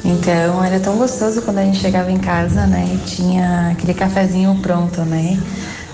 [0.04, 3.00] Então era tão gostoso quando a gente chegava em casa, né?
[3.06, 5.40] Tinha aquele cafezinho pronto, né?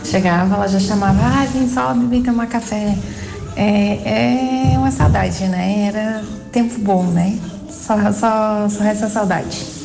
[0.03, 2.97] Chegava, ela já chamava, ah, vem só beber tomar café.
[3.55, 5.87] É, é uma saudade, né?
[5.87, 7.37] Era tempo bom, né?
[7.69, 9.76] Só, só, só saudade.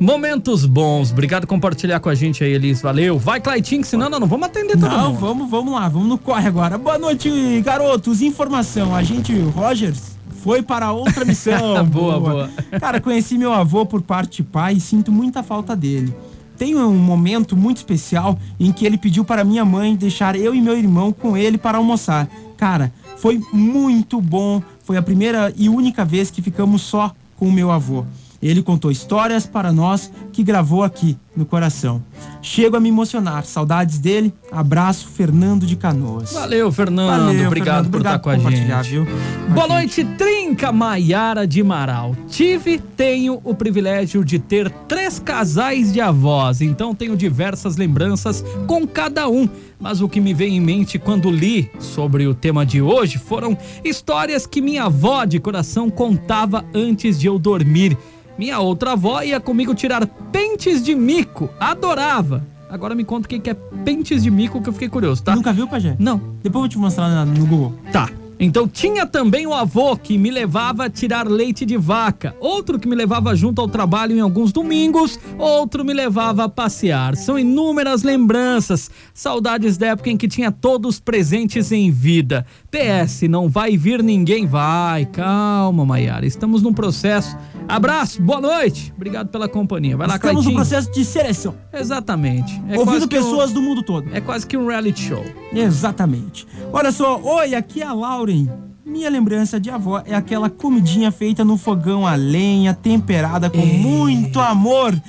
[0.00, 1.12] Momentos bons.
[1.12, 2.80] Obrigado por compartilhar com a gente aí, Elis.
[2.80, 3.18] Valeu.
[3.18, 5.20] Vai, Claitinho, senão nós não vamos atender todo Não, mundo.
[5.20, 6.78] vamos, vamos lá, vamos no corre agora.
[6.78, 7.30] Boa noite,
[7.62, 8.22] garotos.
[8.22, 11.84] Informação: a gente Rogers foi para outra missão.
[11.84, 12.50] Boa, boa.
[12.80, 16.14] Cara, conheci meu avô por parte de pai e sinto muita falta dele.
[16.56, 20.62] tem um momento muito especial em que ele pediu para minha mãe deixar eu e
[20.62, 22.26] meu irmão com ele para almoçar.
[22.56, 24.62] Cara, foi muito bom.
[24.82, 28.06] Foi a primeira e única vez que ficamos só com o meu avô.
[28.42, 32.02] Ele contou histórias para nós que gravou aqui no coração.
[32.42, 33.44] Chego a me emocionar.
[33.44, 34.32] Saudades dele.
[34.50, 36.32] Abraço, Fernando de Canoas.
[36.32, 37.26] Valeu, Fernando.
[37.26, 37.90] Valeu, obrigado Fernando.
[37.90, 38.90] por estar Obrigado com a gente.
[38.90, 39.06] viu?
[39.54, 42.16] Boa noite, Trinca Maiara de Maral.
[42.28, 48.86] Tive, tenho o privilégio de ter três casais de avós, então tenho diversas lembranças com
[48.86, 49.48] cada um.
[49.78, 53.56] Mas o que me veio em mente quando li sobre o tema de hoje foram
[53.82, 57.96] histórias que minha avó de coração contava antes de eu dormir.
[58.40, 62.42] Minha outra avó ia comigo tirar pentes de mico, adorava.
[62.70, 63.52] Agora me conta o que é
[63.84, 65.36] pentes de mico que eu fiquei curioso, tá?
[65.36, 65.94] Nunca viu, Pajé?
[65.98, 66.16] Não.
[66.42, 67.74] Depois eu vou te mostrar no Google.
[67.92, 68.08] Tá.
[68.42, 72.88] Então tinha também o avô que me levava a tirar leite de vaca, outro que
[72.88, 77.16] me levava junto ao trabalho em alguns domingos, outro me levava a passear.
[77.16, 82.46] São inúmeras lembranças, saudades da época em que tinha todos presentes em vida.
[82.70, 85.04] PS, não vai vir ninguém, vai.
[85.04, 87.36] Calma, Maiara, estamos num processo.
[87.70, 88.92] Abraço, boa noite.
[88.96, 89.96] Obrigado pela companhia.
[89.96, 91.54] Vai lá, Estamos no processo de seleção.
[91.72, 92.60] Exatamente.
[92.68, 94.08] É ouvindo que um- pessoas do mundo todo.
[94.12, 95.24] É quase que um reality show.
[95.52, 96.46] Exatamente.
[96.72, 98.48] Olha só, oi, aqui é a Lauren.
[98.84, 104.40] Minha lembrança de avó é aquela comidinha feita no fogão a lenha, temperada com muito
[104.40, 105.00] amor.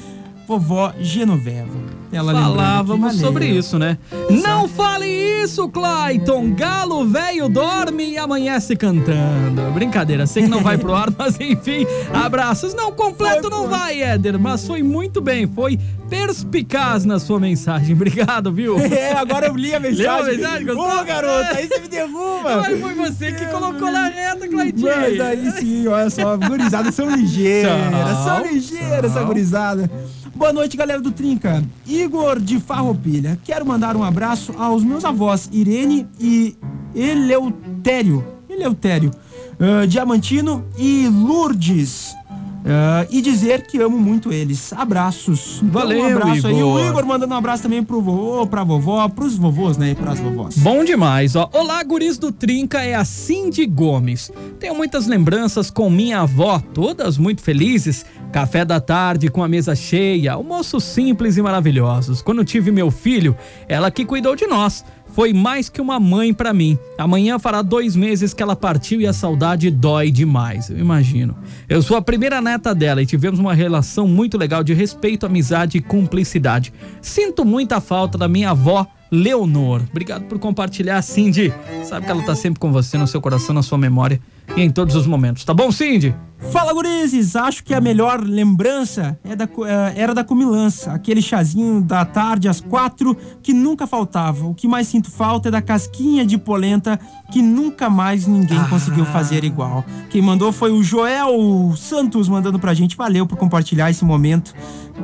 [0.60, 1.70] Vovó Genoveva.
[2.12, 3.98] Ela Falávamos sobre isso, né?
[4.44, 6.52] Não fale isso, Clayton!
[6.54, 9.62] Galo velho dorme e amanhece cantando.
[9.74, 12.74] Brincadeira, sei que não vai pro ar, mas enfim, abraços.
[12.74, 17.96] Não, completo não vai, Éder, mas foi muito bem, foi perspicaz na sua mensagem.
[17.96, 18.78] Obrigado, viu?
[18.92, 20.06] É, agora eu li a mensagem.
[20.06, 20.66] Leu a mensagem?
[20.66, 21.00] Gostou?
[21.00, 22.58] Ô, garoto, aí você me derruba.
[22.58, 24.82] Mas foi você que colocou na reta, Clayton.
[24.82, 27.72] Mas aí sim, olha só, gurizadas são ligeiras,
[28.18, 29.26] São, são ligeiras essa são.
[29.28, 29.90] gurizada.
[30.42, 31.64] Boa noite, galera do Trinca.
[31.86, 33.38] Igor de Farroupilha.
[33.44, 36.58] Quero mandar um abraço aos meus avós, Irene e
[36.96, 38.26] Eleutério.
[38.50, 39.12] Eleutério.
[39.60, 42.16] ah, Diamantino e Lourdes.
[42.66, 44.72] Ah, e dizer que amo muito eles.
[44.74, 45.58] Abraços.
[45.58, 46.54] Então, Valeu, um abraço aí.
[46.54, 46.90] O Igor.
[46.90, 49.92] Igor mandando um abraço também pro vovô, pra vovó, pros vovôs, né?
[49.92, 50.58] E pras vovós.
[50.58, 51.50] Bom demais, ó.
[51.54, 54.32] Olá, guris do Trinca, é a Cindy Gomes.
[54.60, 58.06] Tenho muitas lembranças com minha avó, todas muito felizes.
[58.32, 62.22] Café da tarde com a mesa cheia, almoços simples e maravilhosos.
[62.22, 63.36] Quando tive meu filho,
[63.68, 64.86] ela que cuidou de nós.
[65.14, 66.78] Foi mais que uma mãe pra mim.
[66.98, 71.36] Amanhã fará dois meses que ela partiu e a saudade dói demais, eu imagino.
[71.68, 75.78] Eu sou a primeira neta dela e tivemos uma relação muito legal de respeito, amizade
[75.78, 76.74] e cumplicidade.
[77.02, 79.82] Sinto muita falta da minha avó Leonor.
[79.90, 81.54] Obrigado por compartilhar, Cindy.
[81.84, 84.22] Sabe que ela tá sempre com você no seu coração, na sua memória
[84.56, 85.44] e em todos os momentos.
[85.44, 86.16] Tá bom, Cindy?
[86.50, 87.36] Fala, gurizes!
[87.36, 90.92] Acho que a melhor lembrança é da, eh, era da comilança.
[90.92, 94.48] Aquele chazinho da tarde às quatro que nunca faltava.
[94.48, 97.00] O que mais sinto falta é da casquinha de polenta
[97.32, 99.86] que nunca mais ninguém conseguiu fazer igual.
[100.10, 102.98] Quem mandou foi o Joel Santos mandando pra gente.
[102.98, 104.54] Valeu por compartilhar esse momento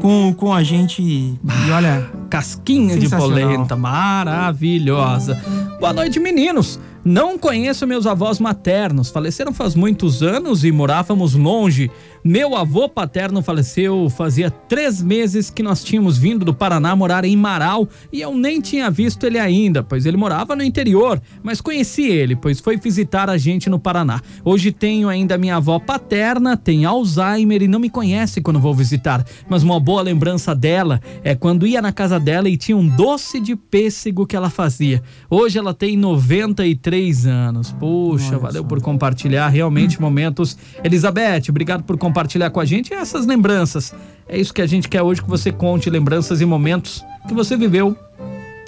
[0.01, 1.01] com, com a gente.
[1.01, 1.39] E
[1.71, 2.09] olha...
[2.29, 5.41] Casquinha de polenta, maravilhosa.
[5.79, 6.77] Boa noite, meninos.
[7.09, 11.89] Não conheço meus avós maternos, faleceram faz muitos anos e morávamos longe.
[12.21, 17.37] Meu avô paterno faleceu fazia três meses que nós tínhamos vindo do Paraná morar em
[17.37, 22.03] Marau e eu nem tinha visto ele ainda, pois ele morava no interior, mas conheci
[22.03, 24.19] ele, pois foi visitar a gente no Paraná.
[24.43, 29.25] Hoje tenho ainda minha avó paterna, tem Alzheimer e não me conhece quando vou visitar,
[29.47, 33.39] mas uma boa lembrança dela é quando ia na casa dela e tinha um doce
[33.39, 35.01] de pêssego que ela fazia.
[35.29, 37.71] Hoje ela tem 93 anos.
[37.71, 40.57] Puxa, valeu por compartilhar realmente momentos.
[40.83, 43.93] Elizabeth, obrigado por compartilhar com a gente essas lembranças.
[44.27, 47.55] É isso que a gente quer hoje que você conte lembranças e momentos que você
[47.55, 47.95] viveu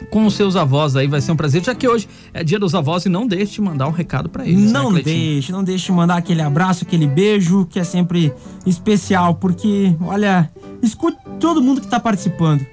[0.09, 2.73] com os seus avós aí, vai ser um prazer, já que hoje é dia dos
[2.73, 4.71] avós e não deixe de mandar um recado pra eles.
[4.71, 8.33] Não né, deixe, não deixe de mandar aquele abraço, aquele beijo, que é sempre
[8.65, 10.49] especial, porque, olha,
[10.81, 12.65] escute todo mundo que tá participando.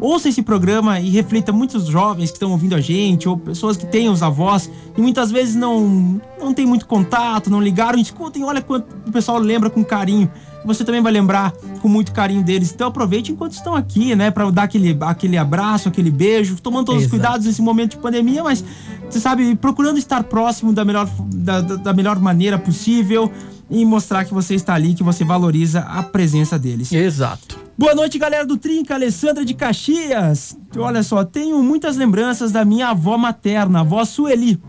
[0.00, 3.86] Ouça esse programa e reflita muitos jovens que estão ouvindo a gente, ou pessoas que
[3.86, 7.98] têm os avós e muitas vezes não, não tem muito contato, não ligaram.
[7.98, 10.30] Escutem, olha quanto o pessoal lembra com carinho.
[10.66, 12.72] Você também vai lembrar com muito carinho deles.
[12.74, 14.30] Então aproveite enquanto estão aqui, né?
[14.30, 17.20] Pra dar aquele, aquele abraço, aquele beijo, tomando todos os Exato.
[17.22, 18.64] cuidados nesse momento de pandemia, mas
[19.08, 23.30] você sabe, procurando estar próximo da melhor, da- da melhor maneira possível
[23.70, 26.92] e mostrar que você está ali, que você valoriza a presença deles.
[26.92, 27.58] Exato.
[27.76, 30.56] Boa noite, galera do Trinca, Alessandra de Caxias.
[30.76, 34.60] Olha só, tenho muitas lembranças da minha avó materna, a avó Sueli.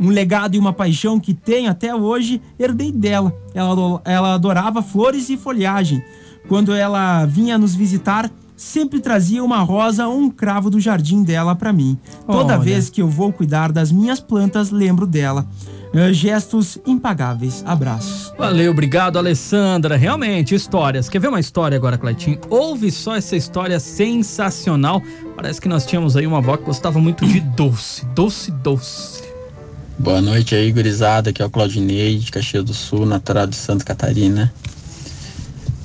[0.00, 3.34] Um legado e uma paixão que tenho até hoje, herdei dela.
[3.54, 6.02] Ela, ela adorava flores e folhagem.
[6.48, 11.54] Quando ela vinha nos visitar, sempre trazia uma rosa ou um cravo do jardim dela
[11.54, 11.98] pra mim.
[12.26, 12.58] Toda Olha.
[12.58, 15.46] vez que eu vou cuidar das minhas plantas, lembro dela.
[15.94, 17.62] Eh, gestos impagáveis.
[17.66, 18.32] Abraços.
[18.38, 19.96] Valeu, obrigado, Alessandra.
[19.96, 21.08] Realmente, histórias.
[21.08, 22.38] Quer ver uma história agora, Cleitinho?
[22.48, 25.02] Ouve só essa história sensacional.
[25.36, 28.06] Parece que nós tínhamos aí uma avó que gostava muito de doce.
[28.14, 29.22] Doce, doce.
[29.98, 31.28] Boa noite aí, gurizada.
[31.28, 34.52] Aqui é o Claudinei, de Caxias do Sul, natural de Santa Catarina.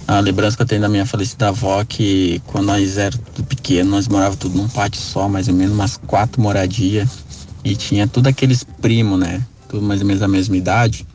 [0.08, 3.92] A lembrança que eu tenho da minha falecida avó que quando nós era tudo pequeno,
[3.92, 7.26] nós morávamos tudo num pátio só, mais ou menos umas quatro moradias.
[7.62, 9.42] E tinha tudo aqueles primos, né?
[9.68, 11.06] Tudo mais ou menos da mesma idade.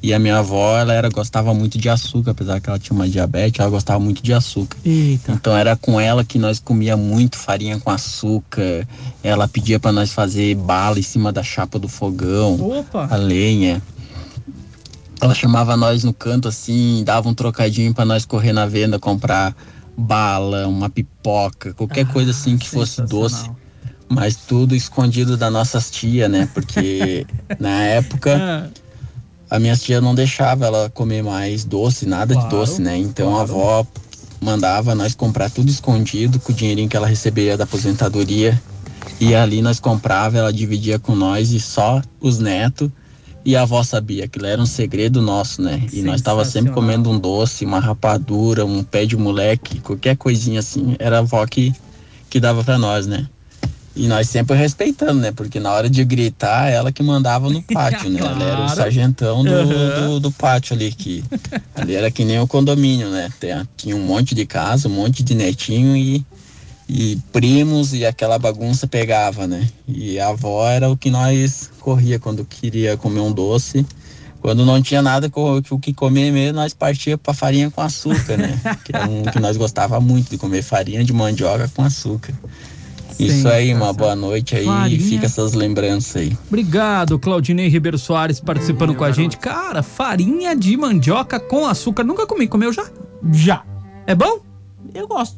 [0.00, 3.08] E a minha avó, ela era, gostava muito de açúcar, apesar que ela tinha uma
[3.08, 4.78] diabetes, ela gostava muito de açúcar.
[4.84, 5.32] Eita.
[5.32, 8.86] Então era com ela que nós comia muito farinha com açúcar.
[9.24, 13.08] Ela pedia para nós fazer bala em cima da chapa do fogão, Opa!
[13.10, 13.82] a lenha.
[15.20, 19.52] Ela chamava nós no canto assim, dava um trocadinho para nós correr na venda comprar
[19.96, 23.50] bala, uma pipoca, qualquer coisa assim que fosse doce.
[24.08, 26.48] Mas tudo escondido das nossas tias, né?
[26.54, 27.26] Porque
[27.60, 28.70] na época
[29.50, 32.96] a minha tia não deixava ela comer mais doce, nada Claro, de doce, né?
[32.96, 33.86] Então a avó
[34.40, 38.60] mandava nós comprar tudo escondido com o dinheirinho que ela recebia da aposentadoria.
[39.20, 42.90] E ali nós comprava, ela dividia com nós e só os netos.
[43.44, 45.82] E a avó sabia, aquilo era um segredo nosso, né?
[45.92, 50.60] E nós tava sempre comendo um doce, uma rapadura, um pé de moleque, qualquer coisinha
[50.60, 50.94] assim.
[50.98, 51.72] Era a avó que,
[52.28, 53.26] que dava pra nós, né?
[53.96, 55.32] E nós sempre respeitando, né?
[55.32, 58.20] Porque na hora de gritar, ela que mandava no pátio, né?
[58.20, 60.10] Ela era o sargentão do, Aham.
[60.10, 61.24] do, do pátio ali, que
[61.74, 63.28] ali era que nem o condomínio, né?
[63.76, 66.24] Tinha um monte de casa, um monte de netinho e,
[66.88, 69.68] e primos e aquela bagunça pegava, né?
[69.86, 73.84] E a avó era o que nós corria quando queria comer um doce.
[74.40, 78.58] Quando não tinha nada o que comer mesmo, nós partia pra farinha com açúcar, né?
[78.84, 82.32] Que um que nós gostava muito de comer farinha de mandioca com açúcar.
[83.18, 84.96] Isso aí, uma boa noite aí Farinha.
[84.96, 86.36] e fica essas lembranças aí.
[86.48, 89.36] Obrigado, Claudinei Ribeiro Soares, participando com a gente.
[89.38, 92.04] Cara, farinha de mandioca com açúcar.
[92.04, 92.46] Nunca comi.
[92.46, 92.84] Comeu já?
[93.32, 93.62] Já.
[94.06, 94.38] É bom?
[94.94, 95.36] Eu gosto.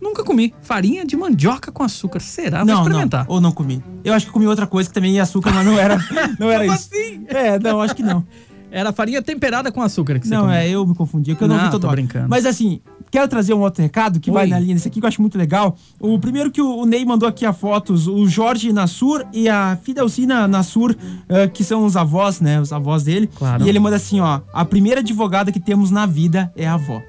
[0.00, 0.52] Nunca comi.
[0.62, 2.20] Farinha de mandioca com açúcar.
[2.20, 2.58] Será?
[2.58, 3.24] Vou não, experimentar.
[3.26, 3.34] não.
[3.34, 3.82] Ou não comi.
[4.04, 5.96] Eu acho que comi outra coisa que também ia açúcar, mas não era,
[6.38, 6.90] não era Como isso.
[7.28, 8.24] É, não, acho que não.
[8.70, 10.56] Era farinha temperada com açúcar que você Não, comeu.
[10.56, 12.26] é, eu me confundi, porque eu não, Não, vi todo tô brincando.
[12.28, 12.80] Mas assim,
[13.12, 14.50] quero trazer um outro recado que vai Oi.
[14.50, 15.76] na linha desse aqui que eu acho muito legal.
[16.00, 19.78] O primeiro que o, o Ney mandou aqui a fotos, o Jorge Nassur e a
[19.82, 20.96] Fidelcina Nassur,
[21.28, 22.60] eh, que são os avós, né?
[22.60, 23.28] Os avós dele.
[23.32, 23.64] Claro.
[23.64, 27.00] E ele manda assim, ó, a primeira advogada que temos na vida é a avó.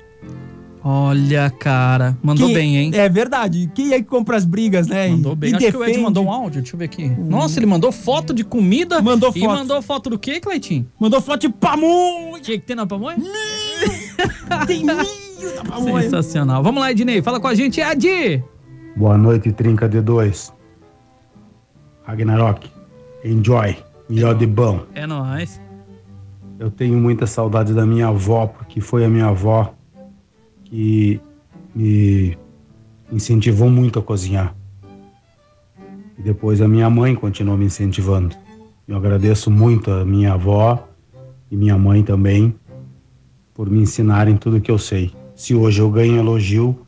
[0.86, 2.18] Olha, cara.
[2.22, 2.92] Mandou Quem- bem, hein?
[2.94, 3.72] É verdade.
[3.74, 5.08] Quem é que compra as brigas, né?
[5.08, 5.52] Mandou bem.
[5.52, 6.04] E Acho que o Ed defende.
[6.04, 6.62] mandou um áudio.
[6.62, 7.08] Deixa eu ver aqui.
[7.08, 9.02] Nossa, ele mandou foto de comida.
[9.02, 9.50] Mandou E foto.
[9.56, 10.86] mandou foto do quê, Cleitinho?
[11.00, 12.42] Mandou foto de pamonha.
[12.42, 13.16] Tinha que ter na pamonha?
[14.68, 14.84] Tem
[15.68, 16.04] pamonha.
[16.04, 16.64] Sensacional.
[16.64, 17.22] Vamos lá, Ednei.
[17.22, 18.44] Fala com a gente, Ed.
[18.96, 20.54] Boa noite, Trinca D2.
[22.06, 22.70] Ragnarok,
[23.24, 23.78] enjoy,
[24.10, 24.86] melhor de bom.
[24.94, 25.60] É nóis.
[26.60, 29.74] Eu tenho muita saudade da minha avó, porque foi a minha avó
[30.66, 31.20] que
[31.74, 32.38] me
[33.12, 34.56] incentivou muito a cozinhar.
[36.18, 38.36] E depois a minha mãe continuou me incentivando.
[38.88, 40.88] Eu agradeço muito a minha avó
[41.50, 42.54] e minha mãe também
[43.54, 45.14] por me ensinarem tudo que eu sei.
[45.44, 46.88] Se hoje eu ganho elogio,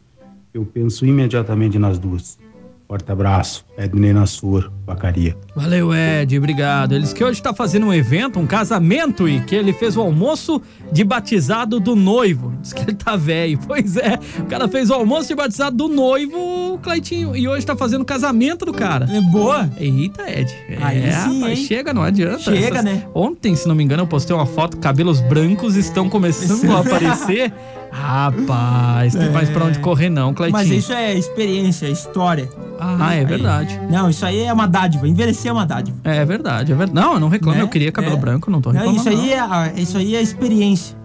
[0.53, 2.39] eu penso imediatamente nas duas.
[2.87, 5.35] Forte abraço, Ednei Nassur, Vacaria.
[5.53, 6.95] Valeu, Ed, obrigado.
[6.95, 10.61] Eles que hoje tá fazendo um evento, um casamento, e que ele fez o almoço
[10.89, 12.53] de batizado do noivo.
[12.61, 13.59] Diz que ele tá velho.
[13.67, 17.75] Pois é, o cara fez o almoço de batizado do noivo, Cleitinho, e hoje tá
[17.75, 19.05] fazendo o casamento do cara.
[19.11, 19.69] É boa?
[19.77, 20.55] Eita, Ed.
[20.81, 21.65] Aí é, sim, rapaz, hein?
[21.65, 22.39] chega, não adianta.
[22.39, 23.05] Chega, né?
[23.13, 27.51] Ontem, se não me engano, eu postei uma foto, cabelos brancos estão começando a aparecer.
[27.95, 30.61] Rapaz, tem mais pra onde correr não, Cleitinho.
[30.61, 32.49] Mas isso é experiência, é história.
[32.79, 33.79] Ah, é Aí- verdade.
[33.89, 35.07] Não, isso aí é uma dádiva.
[35.07, 35.97] Envelhecer é uma dádiva.
[36.03, 36.93] É verdade, é verdade.
[37.07, 37.63] Não, eu não reclamo, Né?
[37.63, 38.19] eu queria cabelo É.
[38.19, 38.99] branco, não tô Não, reclamando.
[38.99, 40.95] isso aí, é, a- isso aí é experiência.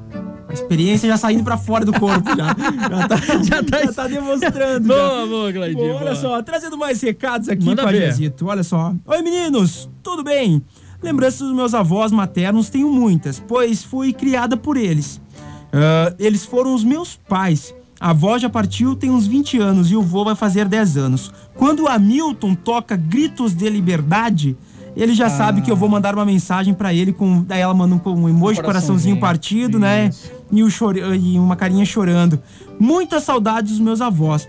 [0.48, 2.28] A experiência já saindo pra fora do corpo.
[2.36, 2.46] Já,
[2.90, 4.88] já, tá, já, tá, demonstrando.
[4.88, 5.26] Boa, já.
[5.26, 6.14] boa, Claudinho, Bom, olha boa.
[6.16, 7.92] só, trazendo mais recados aqui Manda pra.
[7.92, 8.46] Jezito.
[8.48, 8.92] Olha só.
[9.06, 9.88] Oi, meninos.
[10.02, 10.60] Tudo bem?
[11.00, 15.20] Lembranças dos meus avós maternos tenho muitas, pois fui criada por eles.
[15.72, 17.74] Ah, eles foram os meus pais.
[17.98, 21.30] A avó já partiu tem uns 20 anos e o vô vai fazer 10 anos.
[21.56, 24.56] Quando o Hamilton toca Gritos de Liberdade,
[24.96, 27.42] ele já sabe que eu vou mandar uma mensagem pra ele com.
[27.42, 29.20] Daí ela manda um, um emoji de coraçãozinho coraçãozinho.
[29.20, 30.10] partido, né?
[30.50, 32.40] E, o chore- e uma carinha chorando.
[32.78, 34.48] Muitas saudades dos meus avós.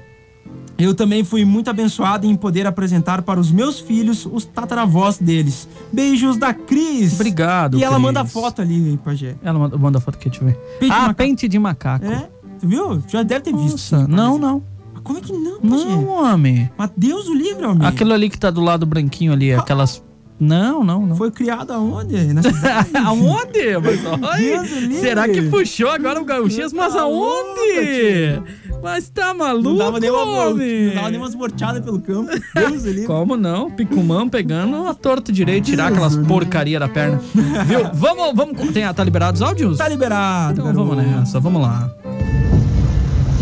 [0.82, 5.68] Eu também fui muito abençoado em poder apresentar para os meus filhos os tataravós deles.
[5.94, 7.14] Beijos da Cris.
[7.14, 8.04] Obrigado, E ela Cris.
[8.06, 9.36] manda foto ali, Pajé.
[9.44, 10.56] Ela manda, manda foto aqui, deixa eu ver.
[10.80, 11.16] Pente de ah, macaco.
[11.18, 12.06] pente de macaco.
[12.06, 12.30] É?
[12.60, 13.04] Tu viu?
[13.08, 13.72] Já deve ter visto.
[13.72, 14.42] Nossa, sim, não, parece.
[14.42, 14.64] não.
[15.04, 16.70] Como é que não, Não, homem.
[16.78, 17.88] Mas Deus o livre, homem.
[17.88, 20.04] Aquilo ali que tá do lado branquinho ali, aquelas.
[20.40, 21.16] Não, não, não.
[21.16, 22.16] Foi criado aonde?
[23.06, 23.78] Aonde?
[23.84, 24.66] Mas, olha,
[25.00, 26.80] será que puxou agora o gauchismo?
[26.80, 28.42] Mas Tá aonde?
[28.84, 30.88] Mas tá maluco, Não dava nem uma, homem?
[30.88, 32.32] não dava nem umas morteadas pelo campo.
[32.56, 33.06] Deus livre.
[33.06, 33.70] Como não?
[33.70, 37.20] Picumã pegando a torta direito, tirar aquelas porcaria da perna.
[37.66, 37.90] Viu?
[37.94, 38.72] Vamos, vamos.
[38.72, 39.78] Tem, tá liberado os áudios?
[39.78, 40.62] Tá liberado.
[40.62, 41.90] Então vamos nessa, vamos lá.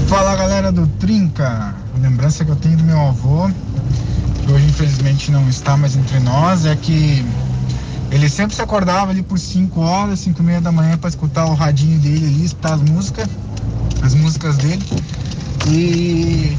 [0.08, 3.48] Fala galera do Trinca, a lembrança que eu tenho do meu avô,
[4.46, 7.24] que hoje infelizmente não está mais entre nós, é que
[8.12, 11.46] ele sempre se acordava ali por 5 horas, 5 e meia da manhã para escutar
[11.46, 13.28] o radinho dele ali, escutar as músicas,
[14.02, 14.84] as músicas dele.
[15.72, 16.58] E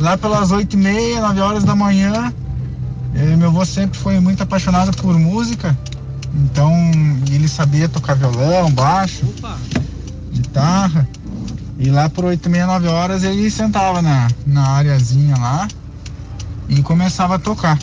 [0.00, 2.32] lá pelas 8 e meia, 9 horas da manhã,
[3.14, 5.76] eh, meu avô sempre foi muito apaixonado por música,
[6.34, 6.72] então
[7.30, 9.24] ele sabia tocar violão, baixo,
[10.32, 11.08] guitarra.
[11.78, 15.68] E lá por 8 e meia, 9 horas ele sentava na, na areazinha lá
[16.68, 17.78] e começava a tocar.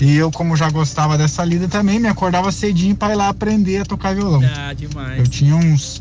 [0.00, 3.82] E eu, como já gostava dessa lida também, me acordava cedinho para ir lá aprender
[3.82, 4.42] a tocar violão.
[4.56, 5.18] Ah, demais.
[5.18, 6.00] Eu tinha uns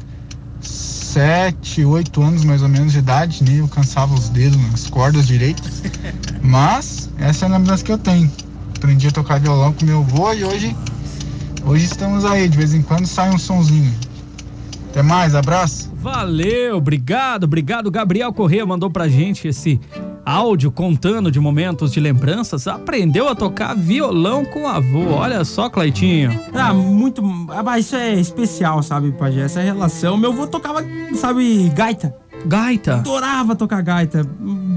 [1.09, 5.63] 7, 8 anos mais ou menos de idade, nem alcançava os dedos nas cordas direito.
[6.43, 8.31] Mas essa é a lembrança que eu tenho.
[8.77, 10.75] Aprendi a tocar violão com meu avô e hoje,
[11.65, 12.47] hoje estamos aí.
[12.47, 13.91] De vez em quando sai um sonzinho.
[14.91, 15.91] Até mais, abraço.
[15.95, 17.89] Valeu, obrigado, obrigado.
[17.89, 19.79] Gabriel Corrêa mandou pra gente esse
[20.29, 22.67] áudio contando de momentos de lembranças.
[22.67, 25.11] Aprendeu a tocar violão com o avô.
[25.13, 26.39] Olha só, Claitinho.
[26.53, 27.23] Ah, muito.
[27.49, 29.41] ah, Mas isso é especial, sabe, Pajé?
[29.41, 30.17] Essa relação.
[30.17, 30.83] Meu avô tocava,
[31.15, 32.15] sabe, gaita.
[32.45, 32.95] Gaita?
[32.95, 34.23] Adorava tocar gaita.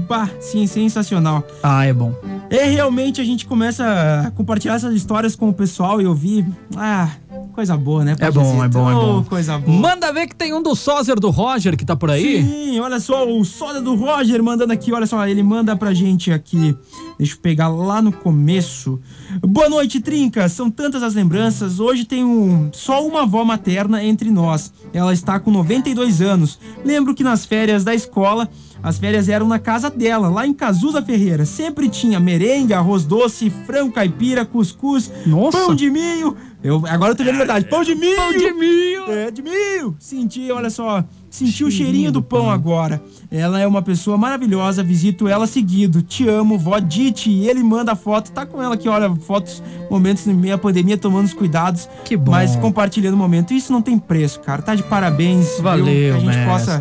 [0.09, 1.43] Bah, sim, sensacional.
[1.61, 2.13] Ah, é bom.
[2.49, 3.85] E realmente a gente começa
[4.27, 6.45] a compartilhar essas histórias com o pessoal e ouvir.
[6.75, 7.09] Ah,
[7.53, 8.15] coisa boa, né?
[8.19, 9.23] É bom, é bom, é bom.
[9.23, 9.77] coisa boa.
[9.77, 12.43] Manda ver que tem um do sózer do Roger que tá por aí.
[12.43, 16.31] Sim, olha só, o soda do Roger mandando aqui, olha só, ele manda pra gente
[16.31, 16.75] aqui.
[17.17, 18.99] Deixa eu pegar lá no começo.
[19.41, 20.49] Boa noite, Trinca.
[20.49, 21.79] São tantas as lembranças.
[21.79, 24.73] Hoje tem um, só uma avó materna entre nós.
[24.91, 26.59] Ela está com 92 anos.
[26.83, 28.49] Lembro que nas férias da escola,
[28.81, 31.45] as férias eram na casa dela, lá em Cazuza Ferreira.
[31.45, 35.09] Sempre tinha merengue, arroz doce, frango caipira, cuscuz,
[35.51, 36.35] pão de milho.
[36.63, 37.65] Eu, agora eu tô vendo a verdade.
[37.65, 38.15] Pão de milho!
[38.15, 39.11] Pão de milho!
[39.11, 39.95] É, de milho!
[39.99, 43.03] Senti, olha só, senti o cheirinho do pão agora.
[43.29, 46.01] Ela é uma pessoa maravilhosa, visito ela seguido.
[46.01, 47.29] Te amo, vó Dite.
[47.31, 49.61] Ele manda foto, tá com ela aqui, olha, fotos,
[49.91, 51.89] momentos em meio à pandemia, tomando os cuidados.
[52.05, 52.31] Que bom.
[52.31, 53.53] Mas compartilhando o momento.
[53.53, 54.61] Isso não tem preço, cara.
[54.61, 55.55] Tá de parabéns.
[55.55, 55.63] viu?
[55.63, 56.45] Valeu, Que a gente mestre.
[56.45, 56.79] possa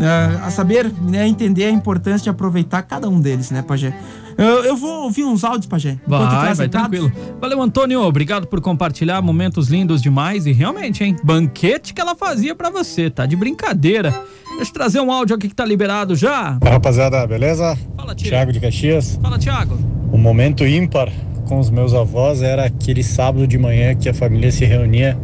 [0.00, 3.92] é, a saber, né, entender a importância de aproveitar cada um deles, né, Pajé?
[4.38, 5.98] Eu, eu vou ouvir uns áudios, Pajé.
[6.06, 7.10] Vai, vai tranquilo.
[7.40, 8.00] Valeu, Antônio.
[8.02, 10.46] Obrigado por compartilhar momentos lindos demais.
[10.46, 11.16] E realmente, hein?
[11.24, 13.10] Banquete que ela fazia pra você.
[13.10, 14.12] Tá de brincadeira.
[14.56, 16.56] Deixa eu trazer um áudio aqui que tá liberado já.
[16.60, 17.76] Fala, rapaziada, beleza?
[17.96, 18.28] Fala, Tio.
[18.28, 19.18] Thiago de Caxias.
[19.20, 19.76] Fala, Thiago.
[20.12, 21.12] O momento ímpar
[21.48, 25.18] com os meus avós era aquele sábado de manhã que a família se reunia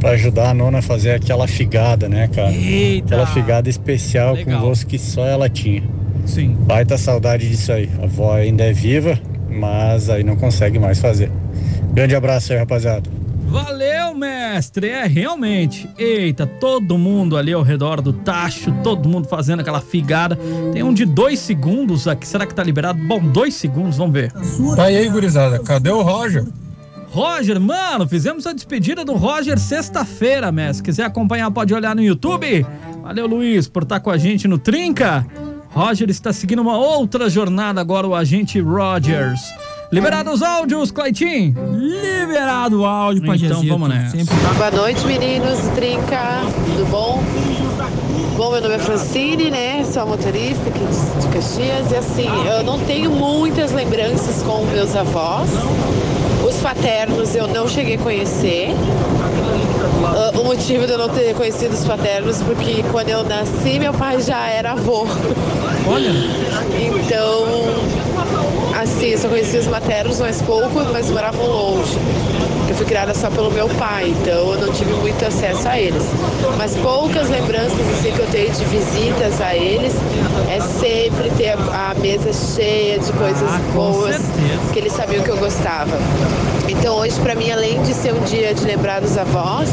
[0.00, 2.50] para ajudar a nona a fazer aquela figada, né, cara?
[2.50, 3.14] Eita!
[3.14, 4.60] Aquela figada especial Legal.
[4.60, 5.82] com gosto que só ela tinha.
[6.26, 6.56] Sim.
[6.60, 7.88] Baita saudade disso aí.
[8.00, 11.30] A avó ainda é viva, mas aí não consegue mais fazer.
[11.92, 13.10] Grande abraço aí, rapaziada.
[13.50, 14.88] Valeu, mestre.
[14.88, 15.88] É, realmente.
[15.98, 20.38] Eita, todo mundo ali ao redor do tacho, todo mundo fazendo aquela figada.
[20.72, 22.26] Tem um de dois segundos aqui.
[22.28, 23.00] Será que tá liberado?
[23.00, 24.32] Bom, dois segundos, vamos ver.
[24.76, 25.58] Tá aí, gurizada?
[25.58, 26.44] Cadê o Roger?
[27.10, 30.84] Roger, mano, fizemos a despedida do Roger sexta-feira, mestre.
[30.84, 32.64] Quiser acompanhar, pode olhar no YouTube.
[33.02, 35.26] Valeu, Luiz, por estar com a gente no Trinca.
[35.70, 39.40] Roger está seguindo uma outra jornada agora, o agente Rogers.
[39.90, 41.54] Liberados os áudios, Claitinho?
[41.72, 43.66] Liberado o áudio, Então Pajézito.
[43.66, 44.16] vamos nessa.
[44.16, 45.58] Sempre Boa noite, meninos.
[45.74, 47.20] Trinca, tudo bom?
[48.36, 49.84] Bom, meu nome é Francine, né?
[49.84, 51.90] Sou motorista aqui de, de Caxias.
[51.90, 55.48] E assim, eu não tenho muitas lembranças com meus avós.
[56.60, 58.68] Os paternos eu não cheguei a conhecer.
[60.04, 63.94] Ah, o motivo de eu não ter conhecido os paternos porque quando eu nasci, meu
[63.94, 65.06] pai já era avô.
[65.88, 66.10] Olha.
[66.78, 67.46] Então,
[69.00, 71.96] assim, eu só conhecia os maternos mais pouco, mas moravam longe.
[72.68, 76.02] Eu fui criada só pelo meu pai, então eu não tive muito acesso a eles.
[76.58, 79.94] Mas poucas lembranças assim, que eu tenho de visitas a eles
[80.50, 84.16] é sempre ter a, mesa cheia de coisas boas
[84.72, 85.98] que eles sabiam que eu gostava.
[86.68, 89.70] Então hoje, para mim, além de ser um dia de lembrar dos avós,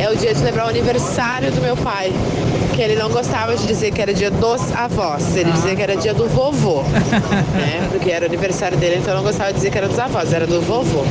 [0.00, 2.12] é o dia de lembrar o aniversário do meu pai.
[2.74, 5.96] Que ele não gostava de dizer que era dia dos avós, ele dizia que era
[5.96, 6.82] dia do vovô.
[6.82, 7.86] né?
[7.90, 10.46] Porque era o aniversário dele, então não gostava de dizer que era dos avós, era
[10.46, 11.04] do vovô.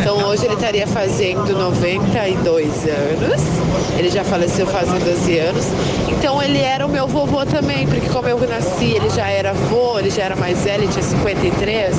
[0.00, 3.42] Então hoje ele estaria fazendo 92 anos.
[3.96, 5.64] Ele já faleceu fazem 12 anos.
[6.10, 9.98] Então ele era o meu vovô também, porque como eu nasci, ele já era avô,
[9.98, 11.94] ele já era mais velho, ele tinha 53.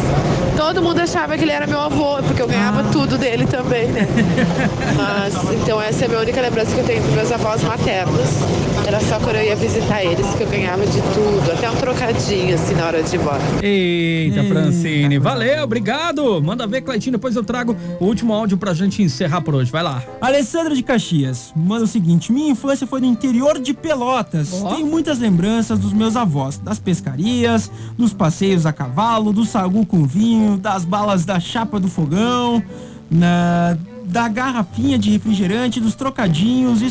[0.57, 4.07] Todo mundo achava que ele era meu avô, porque eu ganhava tudo dele também, né?
[4.95, 8.29] Mas então essa é a minha única lembrança que eu tenho dos meus avós maternos.
[8.87, 12.53] Era só quando eu ia visitar eles que eu ganhava de tudo, até um trocadinho
[12.53, 13.41] assim na hora de ir embora.
[13.63, 16.41] Eita, Francine, valeu, obrigado.
[16.43, 19.71] Manda ver, Cleitinho, depois eu trago o último áudio pra gente encerrar por hoje.
[19.71, 20.03] Vai lá.
[20.21, 24.49] Alessandra de Caxias manda o seguinte: minha infância foi no interior de Pelotas.
[24.69, 30.05] Tenho muitas lembranças dos meus avós, das pescarias, dos passeios a cavalo, do sagu com
[30.05, 32.61] vinho, das balas da chapa do fogão,
[33.09, 33.75] na-
[34.05, 36.81] da garrafinha de refrigerante, dos trocadinhos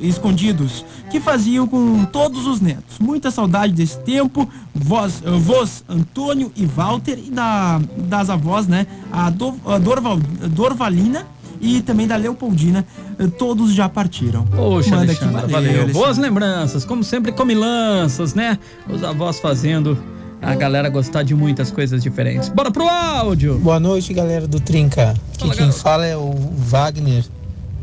[0.00, 2.98] escondidos que faziam com todos os netos.
[3.00, 4.48] Muita saudade desse tempo.
[4.74, 8.86] Vós, eh, vós Antônio e Walter e da, das avós, né?
[9.10, 10.18] A, Do, a Dorval-
[10.50, 11.26] Dorvalina
[11.60, 12.86] e também da Leopoldina,
[13.18, 14.44] eh, todos já partiram.
[14.46, 15.70] Poxa, Manda Alexandra, valeu.
[15.70, 15.92] Alexandra.
[15.92, 18.58] Boas lembranças, como sempre, comilanças, né?
[18.88, 19.98] Os avós fazendo
[20.40, 22.48] a galera gostar de muitas coisas diferentes.
[22.48, 23.58] Bora pro áudio!
[23.58, 25.14] Boa noite, galera do Trinca.
[25.34, 27.24] Aqui quem fala é o Wagner,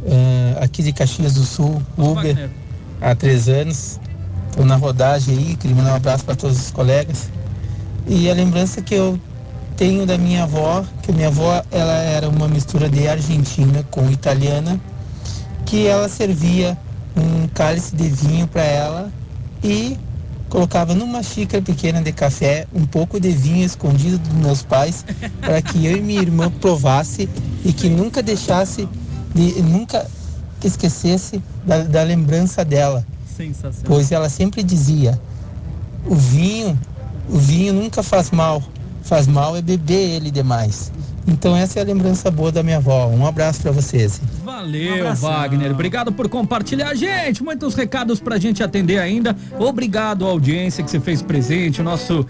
[0.05, 2.49] eh, aqui de Caxias do Sul, Uber,
[3.01, 3.99] há três anos.
[4.49, 7.29] Estou na rodagem aí, queria mandar um abraço para todos os colegas.
[8.07, 9.19] E a lembrança que eu
[9.75, 14.79] tenho da minha avó, que minha avó ela era uma mistura de argentina com italiana,
[15.65, 16.77] que ela servia
[17.17, 19.11] um cálice de vinho para ela
[19.63, 19.97] e
[20.55, 25.05] colocava numa xícara pequena de café um pouco de vinho escondido dos meus pais
[25.41, 27.27] para que eu e minha irmã provasse
[27.65, 28.87] e que nunca deixasse,
[29.33, 30.09] de, nunca
[30.63, 33.05] esquecesse da, da lembrança dela.
[33.35, 33.83] Sensacional.
[33.85, 35.19] Pois ela sempre dizia:
[36.05, 36.79] o vinho,
[37.29, 38.63] o vinho nunca faz mal,
[39.03, 40.89] faz mal é beber ele demais.
[41.27, 43.07] Então essa é a lembrança boa da minha avó.
[43.07, 44.21] Um abraço para vocês.
[44.43, 45.71] Valeu, Wagner.
[45.71, 46.93] Obrigado por compartilhar.
[46.95, 49.35] Gente, muitos recados pra gente atender ainda.
[49.59, 51.81] Obrigado à audiência que se fez presente.
[51.81, 52.25] O nosso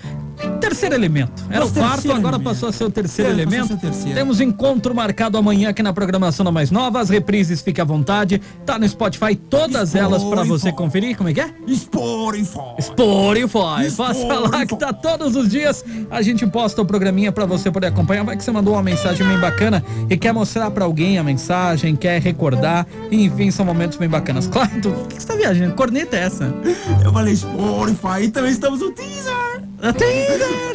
[0.70, 1.46] terceiro elemento.
[1.50, 3.78] Era o quarto, agora passou a ser o terceiro É, elemento.
[4.14, 7.00] Temos encontro marcado amanhã aqui na programação da Mais Nova.
[7.00, 8.42] As reprises, fique à vontade.
[8.66, 11.16] Tá no Spotify, todas elas pra você conferir.
[11.18, 11.50] Como é que é?
[11.76, 12.82] Spotify.
[12.82, 13.96] Spotify.
[13.96, 15.84] Passa lá que tá todos os dias.
[16.10, 18.24] A gente posta o programinha pra você poder acompanhar.
[18.24, 21.96] Vai que você mandou uma mensagem bem bacana e quer mostrar pra alguém a mensagem,
[21.96, 22.88] quer recordar.
[23.12, 24.48] Enfim, são momentos bem bacanas.
[24.48, 25.74] Claro, o que que você tá viajando?
[25.76, 26.54] Corneta é essa?
[27.04, 29.64] Eu falei Spotify e também estamos no teaser.
[29.94, 30.66] Teaser!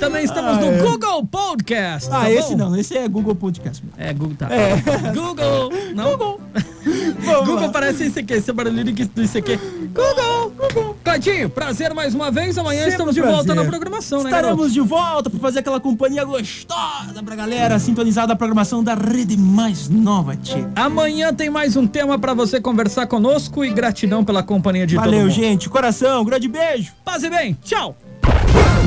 [0.00, 0.78] também estamos no Ah, é.
[0.82, 2.08] Google Podcast.
[2.12, 2.56] Ah, tá esse bom?
[2.56, 3.82] não, esse é Google Podcast.
[3.96, 4.48] É, Google tá.
[4.52, 4.76] É.
[5.12, 5.72] Google!
[5.94, 6.10] Não?
[6.12, 6.40] Google!
[7.46, 9.56] Google parece isso aqui, esse barulhinho que- do isso aqui.
[9.56, 10.50] Google!
[10.56, 10.96] Google!
[11.02, 12.56] Cleitinho, prazer mais uma vez.
[12.58, 16.24] Amanhã Sempre estamos de volta na programação, né, Estaremos de volta para fazer aquela companhia
[16.24, 20.70] gostosa pra galera sintonizada a programação da rede mais nova, tia.
[20.76, 25.04] Amanhã tem mais um tema pra você conversar conosco e gratidão pela companhia de todo
[25.04, 25.30] Valeu, mundo.
[25.30, 25.68] gente.
[25.68, 26.92] Coração, grande beijo.
[27.04, 27.56] Paz e bem.
[27.62, 27.96] Tchau.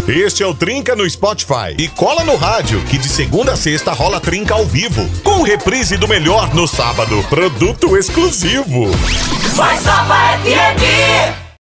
[0.07, 1.75] Este é o Trinca no Spotify.
[1.77, 5.05] E cola no rádio, que de segunda a sexta rola Trinca ao vivo.
[5.21, 7.21] Com reprise do melhor no sábado.
[7.29, 8.89] Produto exclusivo.
[9.57, 11.46] Mais Nova FM.